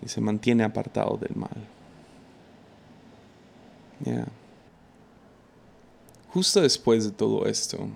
y 0.02 0.08
se 0.08 0.20
mantiene 0.20 0.64
apartado 0.64 1.16
del 1.16 1.36
mal. 1.36 1.66
Justo 6.32 6.60
después 6.60 7.04
de 7.04 7.10
todo 7.10 7.46
esto, 7.46 7.88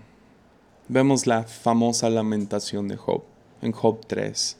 vemos 0.88 1.26
la 1.26 1.44
famosa 1.44 2.10
lamentación 2.10 2.88
de 2.88 2.96
Job, 2.96 3.22
en 3.62 3.72
Job 3.72 4.00
3. 4.06 4.56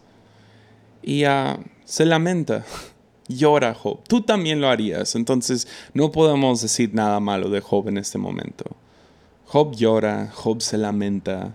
Y 1.03 1.27
uh, 1.27 1.59
se 1.85 2.07
lamenta, 2.07 2.65
llora 3.29 3.75
Job. 3.75 4.01
Tú 4.09 4.23
también 4.23 4.61
lo 4.61 4.69
harías, 4.69 5.15
entonces 5.17 5.69
no 5.93 6.13
podemos 6.13 6.63
decir 6.63 6.95
nada 6.95 7.21
malo 7.21 7.51
de 7.51 7.61
Job 7.61 7.89
en 7.89 7.99
este 7.99 8.17
momento. 8.17 8.65
Job 9.47 9.75
llora, 9.75 10.31
Job 10.33 10.63
se 10.63 10.79
lamenta. 10.79 11.55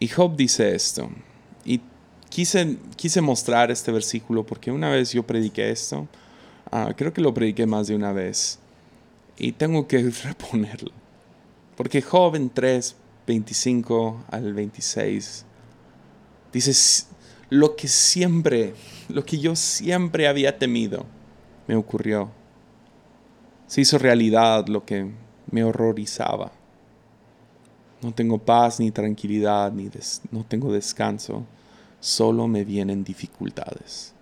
Y 0.00 0.08
Job 0.08 0.34
dice 0.34 0.74
esto. 0.74 1.10
Y 1.64 1.80
quise, 2.30 2.78
quise 2.96 3.20
mostrar 3.20 3.70
este 3.70 3.92
versículo 3.92 4.44
porque 4.44 4.72
una 4.72 4.88
vez 4.88 5.12
yo 5.12 5.22
prediqué 5.22 5.70
esto. 5.70 6.08
Uh, 6.72 6.92
creo 6.96 7.12
que 7.12 7.20
lo 7.20 7.34
prediqué 7.34 7.66
más 7.66 7.86
de 7.86 7.94
una 7.94 8.12
vez. 8.12 8.58
Y 9.36 9.52
tengo 9.52 9.86
que 9.86 9.98
reponerlo. 10.24 10.90
Porque 11.76 12.00
Job 12.00 12.34
en 12.34 12.48
3, 12.48 12.96
25 13.26 14.24
al 14.30 14.54
26 14.54 15.44
dice, 16.52 17.06
lo 17.50 17.76
que 17.76 17.86
siempre, 17.86 18.74
lo 19.08 19.24
que 19.24 19.38
yo 19.38 19.54
siempre 19.54 20.26
había 20.28 20.58
temido, 20.58 21.04
me 21.66 21.76
ocurrió. 21.76 22.30
Se 23.66 23.82
hizo 23.82 23.98
realidad 23.98 24.66
lo 24.66 24.84
que 24.84 25.10
me 25.50 25.62
horrorizaba. 25.62 26.52
No 28.02 28.12
tengo 28.12 28.38
paz 28.38 28.80
ni 28.80 28.90
tranquilidad, 28.90 29.72
ni 29.72 29.90
no 30.30 30.44
tengo 30.44 30.72
descanso. 30.72 31.44
Solo 32.00 32.48
me 32.48 32.64
vienen 32.64 33.04
dificultades. 33.04 34.14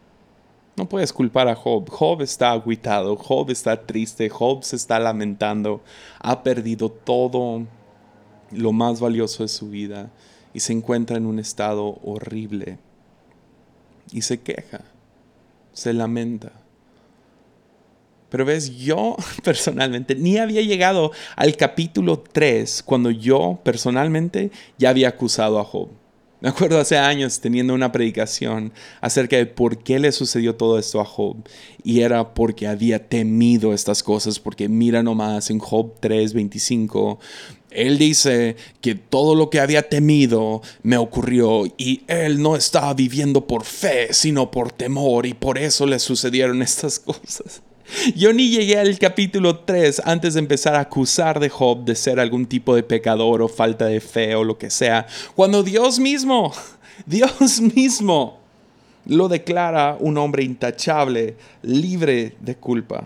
No 0.77 0.89
puedes 0.89 1.13
culpar 1.13 1.49
a 1.49 1.57
Job. 1.57 1.89
Job 1.91 2.23
está 2.23 2.53
agüitado, 2.53 3.17
Job 3.17 3.51
está 3.51 3.85
triste, 3.85 4.29
Job 4.29 4.63
se 4.63 4.77
está 4.77 4.99
lamentando, 4.99 5.83
ha 6.21 6.43
perdido 6.43 6.89
todo 6.89 7.67
lo 8.53 8.73
más 8.73 9.01
valioso 9.01 9.43
de 9.43 9.49
su 9.49 9.71
vida 9.71 10.11
y 10.55 10.61
se 10.61 10.73
encuentra 10.73 11.17
en 11.17 11.27
un 11.27 11.39
estado 11.39 11.99
horrible. 12.05 12.79
Y 14.13 14.23
se 14.23 14.41
queja, 14.41 14.81
se 15.73 15.93
lamenta. 15.93 16.53
Pero 18.29 18.45
ves, 18.45 18.77
yo 18.77 19.17
personalmente 19.45 20.15
ni 20.15 20.39
había 20.39 20.63
llegado 20.63 21.13
al 21.37 21.57
capítulo 21.57 22.23
3 22.33 22.83
cuando 22.85 23.11
yo 23.11 23.59
personalmente 23.63 24.51
ya 24.79 24.91
había 24.91 25.09
acusado 25.09 25.59
a 25.59 25.65
Job. 25.65 25.89
Me 26.41 26.49
acuerdo 26.49 26.79
hace 26.79 26.97
años 26.97 27.41
teniendo 27.41 27.75
una 27.75 27.91
predicación 27.91 28.73
acerca 29.01 29.37
de 29.37 29.47
por 29.47 29.83
qué 29.83 29.99
le 29.99 30.13
sucedió 30.13 30.55
todo 30.55 30.79
esto 30.79 31.01
a 31.01 31.05
Job. 31.05 31.37
Y 31.83 32.03
era 32.03 32.33
porque 32.33 32.69
había 32.69 33.09
temido 33.09 33.75
estas 33.75 34.05
cosas, 34.05 34.39
porque 34.39 34.69
mira 34.69 35.03
nomás 35.03 35.51
en 35.51 35.59
Job 35.59 35.99
3:25, 36.01 37.19
él 37.71 37.99
dice 37.99 38.55
que 38.81 38.95
todo 38.95 39.35
lo 39.35 39.51
que 39.51 39.59
había 39.59 39.89
temido 39.89 40.63
me 40.85 40.97
ocurrió 40.97 41.65
y 41.77 42.03
él 42.07 42.41
no 42.41 42.55
estaba 42.55 42.95
viviendo 42.95 43.47
por 43.49 43.65
fe, 43.65 44.13
sino 44.13 44.53
por 44.53 44.71
temor 44.71 45.27
y 45.27 45.35
por 45.35 45.59
eso 45.59 45.87
le 45.87 45.99
sucedieron 45.99 46.63
estas 46.63 47.01
cosas. 47.01 47.63
Yo 48.15 48.33
ni 48.33 48.51
llegué 48.51 48.79
al 48.79 48.99
capítulo 48.99 49.61
3 49.61 50.03
antes 50.05 50.35
de 50.35 50.41
empezar 50.41 50.75
a 50.75 50.81
acusar 50.81 51.41
de 51.41 51.49
Job 51.49 51.85
de 51.85 51.95
ser 51.95 52.21
algún 52.21 52.47
tipo 52.47 52.75
de 52.75 52.83
pecador 52.83 53.41
o 53.43 53.49
falta 53.49 53.87
de 53.87 54.01
fe 54.01 54.35
o 54.35 54.45
lo 54.45 54.59
que 54.59 54.71
sea, 54.71 55.07
cuando 55.35 55.63
Dios 55.63 55.99
mismo, 55.99 56.53
Dios 57.07 57.61
mismo 57.61 58.39
lo 59.07 59.29
declara 59.29 59.97
un 59.99 60.19
hombre 60.19 60.45
intachable, 60.45 61.37
libre 61.63 62.37
de 62.41 62.57
culpa. 62.57 63.05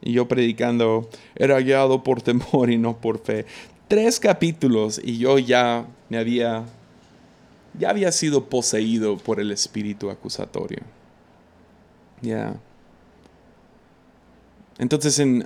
Y 0.00 0.12
yo 0.12 0.26
predicando, 0.26 1.08
era 1.34 1.58
guiado 1.60 2.02
por 2.02 2.22
temor 2.22 2.70
y 2.70 2.78
no 2.78 2.96
por 2.96 3.18
fe. 3.18 3.46
Tres 3.88 4.18
capítulos 4.20 5.00
y 5.02 5.18
yo 5.18 5.38
ya 5.38 5.86
me 6.08 6.18
había, 6.18 6.64
ya 7.78 7.90
había 7.90 8.12
sido 8.12 8.44
poseído 8.48 9.16
por 9.16 9.40
el 9.40 9.50
espíritu 9.50 10.08
acusatorio. 10.10 10.82
Ya. 12.20 12.54
Entonces, 14.78 15.18
en, 15.18 15.44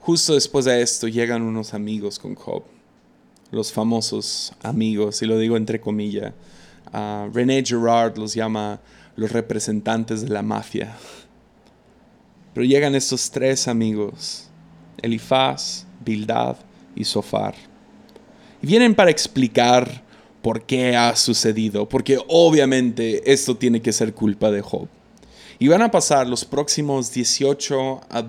justo 0.00 0.34
después 0.34 0.64
de 0.64 0.82
esto, 0.82 1.08
llegan 1.08 1.42
unos 1.42 1.74
amigos 1.74 2.18
con 2.18 2.34
Job, 2.34 2.64
los 3.50 3.72
famosos 3.72 4.52
amigos, 4.62 5.22
y 5.22 5.26
lo 5.26 5.38
digo 5.38 5.56
entre 5.56 5.80
comillas. 5.80 6.32
René 7.32 7.62
Girard 7.64 8.18
los 8.18 8.34
llama 8.34 8.80
los 9.16 9.32
representantes 9.32 10.22
de 10.22 10.28
la 10.28 10.42
mafia. 10.42 10.96
Pero 12.54 12.66
llegan 12.66 12.94
estos 12.94 13.30
tres 13.30 13.68
amigos, 13.68 14.48
Elifaz, 15.00 15.86
Bildad 16.04 16.56
y 16.94 17.04
Sofar. 17.04 17.54
Y 18.62 18.66
vienen 18.66 18.94
para 18.94 19.10
explicar 19.10 20.02
por 20.42 20.62
qué 20.64 20.96
ha 20.96 21.14
sucedido, 21.16 21.88
porque 21.88 22.18
obviamente 22.28 23.32
esto 23.32 23.56
tiene 23.56 23.80
que 23.80 23.92
ser 23.92 24.12
culpa 24.12 24.50
de 24.50 24.60
Job. 24.60 24.88
Y 25.62 25.68
van 25.68 25.80
a 25.80 25.92
pasar 25.92 26.26
los 26.26 26.44
próximos 26.44 27.12
18 27.12 28.00
a 28.10 28.24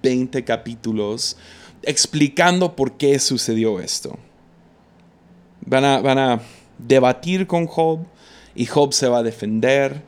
20 0.00 0.44
capítulos 0.44 1.36
explicando 1.82 2.76
por 2.76 2.96
qué 2.96 3.18
sucedió 3.18 3.80
esto. 3.80 4.16
Van 5.66 5.84
a, 5.84 6.00
van 6.00 6.18
a 6.18 6.40
debatir 6.78 7.48
con 7.48 7.66
Job 7.66 8.06
y 8.54 8.66
Job 8.66 8.92
se 8.92 9.08
va 9.08 9.18
a 9.18 9.22
defender. 9.24 10.04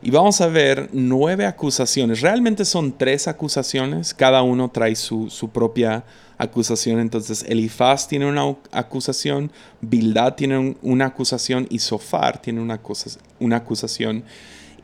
Y 0.00 0.10
vamos 0.10 0.40
a 0.40 0.46
ver 0.46 0.88
nueve 0.94 1.44
acusaciones. 1.44 2.22
Realmente 2.22 2.64
son 2.64 2.96
tres 2.96 3.28
acusaciones. 3.28 4.14
Cada 4.14 4.42
uno 4.42 4.70
trae 4.70 4.96
su, 4.96 5.28
su 5.28 5.50
propia 5.50 6.04
acusación. 6.38 7.00
Entonces 7.00 7.44
Elifaz 7.46 8.08
tiene 8.08 8.24
una 8.24 8.56
acusación, 8.72 9.52
Bildad 9.82 10.36
tiene 10.36 10.74
una 10.80 11.04
acusación 11.04 11.66
y 11.68 11.80
Sofar 11.80 12.40
tiene 12.40 12.62
una, 12.62 12.80
una 13.40 13.56
acusación. 13.56 14.24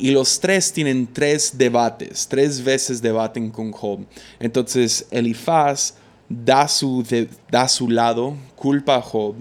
Y 0.00 0.12
los 0.12 0.40
tres 0.40 0.72
tienen 0.72 1.06
tres 1.12 1.58
debates, 1.58 2.26
tres 2.26 2.64
veces 2.64 3.02
debaten 3.02 3.50
con 3.50 3.70
Job. 3.70 4.06
Entonces 4.38 5.06
Elifaz 5.10 5.92
da 6.26 6.66
su, 6.68 7.04
da 7.50 7.68
su 7.68 7.90
lado, 7.90 8.34
culpa 8.56 8.96
a 8.96 9.02
Job. 9.02 9.34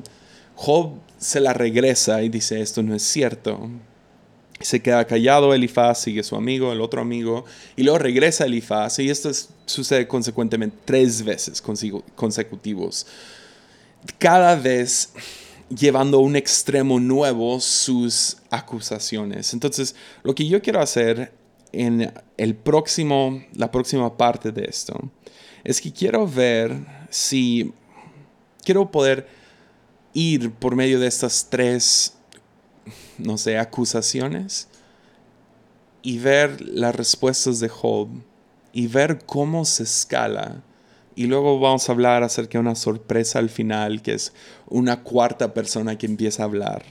Job 0.55 0.95
se 1.17 1.39
la 1.39 1.53
regresa 1.53 2.21
y 2.23 2.27
dice, 2.27 2.59
esto 2.59 2.83
no 2.83 2.93
es 2.93 3.03
cierto. 3.03 3.69
Se 4.59 4.81
queda 4.81 5.07
callado 5.07 5.53
Elifaz, 5.53 6.01
sigue 6.01 6.23
su 6.23 6.35
amigo, 6.35 6.73
el 6.73 6.81
otro 6.81 6.99
amigo, 6.99 7.45
y 7.77 7.83
luego 7.83 7.99
regresa 7.99 8.45
Elifaz. 8.45 8.99
Y 8.99 9.09
esto 9.09 9.31
sucede 9.65 10.09
consecuentemente 10.09 10.75
tres 10.83 11.23
veces 11.23 11.63
consecutivos. 12.15 13.07
cada 14.17 14.57
vez 14.57 15.13
llevando 15.69 16.17
a 16.17 16.21
un 16.21 16.35
extremo 16.35 16.99
nuevo 16.99 17.59
sus 17.59 18.37
acusaciones. 18.49 19.53
Entonces, 19.53 19.95
lo 20.23 20.33
que 20.35 20.47
yo 20.47 20.61
quiero 20.61 20.81
hacer 20.81 21.33
en 21.71 22.11
el 22.37 22.55
próximo, 22.55 23.43
la 23.53 23.71
próxima 23.71 24.17
parte 24.17 24.51
de 24.51 24.65
esto 24.65 24.99
es 25.63 25.81
que 25.81 25.91
quiero 25.91 26.27
ver 26.27 26.75
si 27.09 27.73
quiero 28.63 28.89
poder 28.89 29.27
ir 30.13 30.51
por 30.51 30.75
medio 30.75 30.99
de 30.99 31.07
estas 31.07 31.47
tres, 31.49 32.13
no 33.17 33.37
sé, 33.37 33.57
acusaciones 33.57 34.67
y 36.01 36.17
ver 36.17 36.61
las 36.61 36.95
respuestas 36.95 37.59
de 37.59 37.69
Job 37.69 38.09
y 38.73 38.87
ver 38.87 39.19
cómo 39.25 39.65
se 39.65 39.83
escala. 39.83 40.63
Y 41.19 41.27
luego 41.27 41.59
vamos 41.59 41.89
a 41.89 41.91
hablar 41.91 42.23
acerca 42.23 42.53
de 42.53 42.59
una 42.59 42.75
sorpresa 42.75 43.39
al 43.39 43.49
final, 43.49 44.01
que 44.01 44.13
es 44.13 44.31
una 44.69 45.03
cuarta 45.03 45.53
persona 45.53 45.97
que 45.97 46.05
empieza 46.05 46.43
a 46.43 46.45
hablar. 46.45 46.81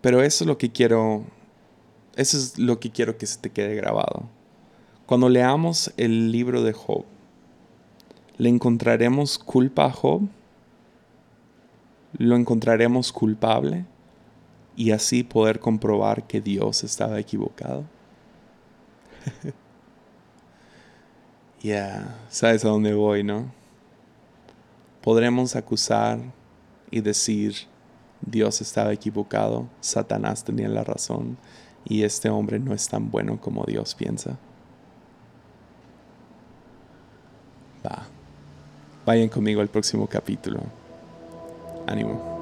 Pero 0.00 0.22
eso 0.22 0.44
es 0.44 0.48
lo 0.48 0.56
que 0.56 0.72
quiero, 0.72 1.22
eso 2.14 2.38
es 2.38 2.58
lo 2.58 2.80
que 2.80 2.90
quiero 2.90 3.18
que 3.18 3.26
se 3.26 3.38
te 3.38 3.50
quede 3.50 3.74
grabado. 3.74 4.30
Cuando 5.04 5.28
leamos 5.28 5.92
el 5.98 6.32
libro 6.32 6.62
de 6.62 6.72
Job, 6.72 7.04
¿le 8.38 8.48
encontraremos 8.48 9.38
culpa 9.38 9.84
a 9.84 9.92
Job? 9.92 10.22
¿Lo 12.16 12.34
encontraremos 12.34 13.12
culpable? 13.12 13.84
Y 14.74 14.92
así 14.92 15.22
poder 15.22 15.60
comprobar 15.60 16.26
que 16.26 16.40
Dios 16.40 16.82
estaba 16.82 17.20
equivocado. 17.20 17.84
Ya, 21.62 22.16
sabes 22.28 22.64
a 22.64 22.68
dónde 22.68 22.94
voy, 22.94 23.24
¿no? 23.24 23.50
Podremos 25.02 25.56
acusar 25.56 26.18
y 26.90 27.00
decir, 27.00 27.54
Dios 28.20 28.60
estaba 28.60 28.92
equivocado, 28.92 29.68
Satanás 29.80 30.44
tenía 30.44 30.68
la 30.68 30.84
razón 30.84 31.36
y 31.84 32.02
este 32.02 32.28
hombre 32.28 32.58
no 32.58 32.74
es 32.74 32.88
tan 32.88 33.10
bueno 33.10 33.40
como 33.40 33.64
Dios 33.64 33.94
piensa. 33.94 34.38
Va. 37.84 38.06
Vayan 39.04 39.28
conmigo 39.28 39.60
al 39.60 39.68
próximo 39.68 40.06
capítulo. 40.08 40.60
Ánimo. 41.86 42.35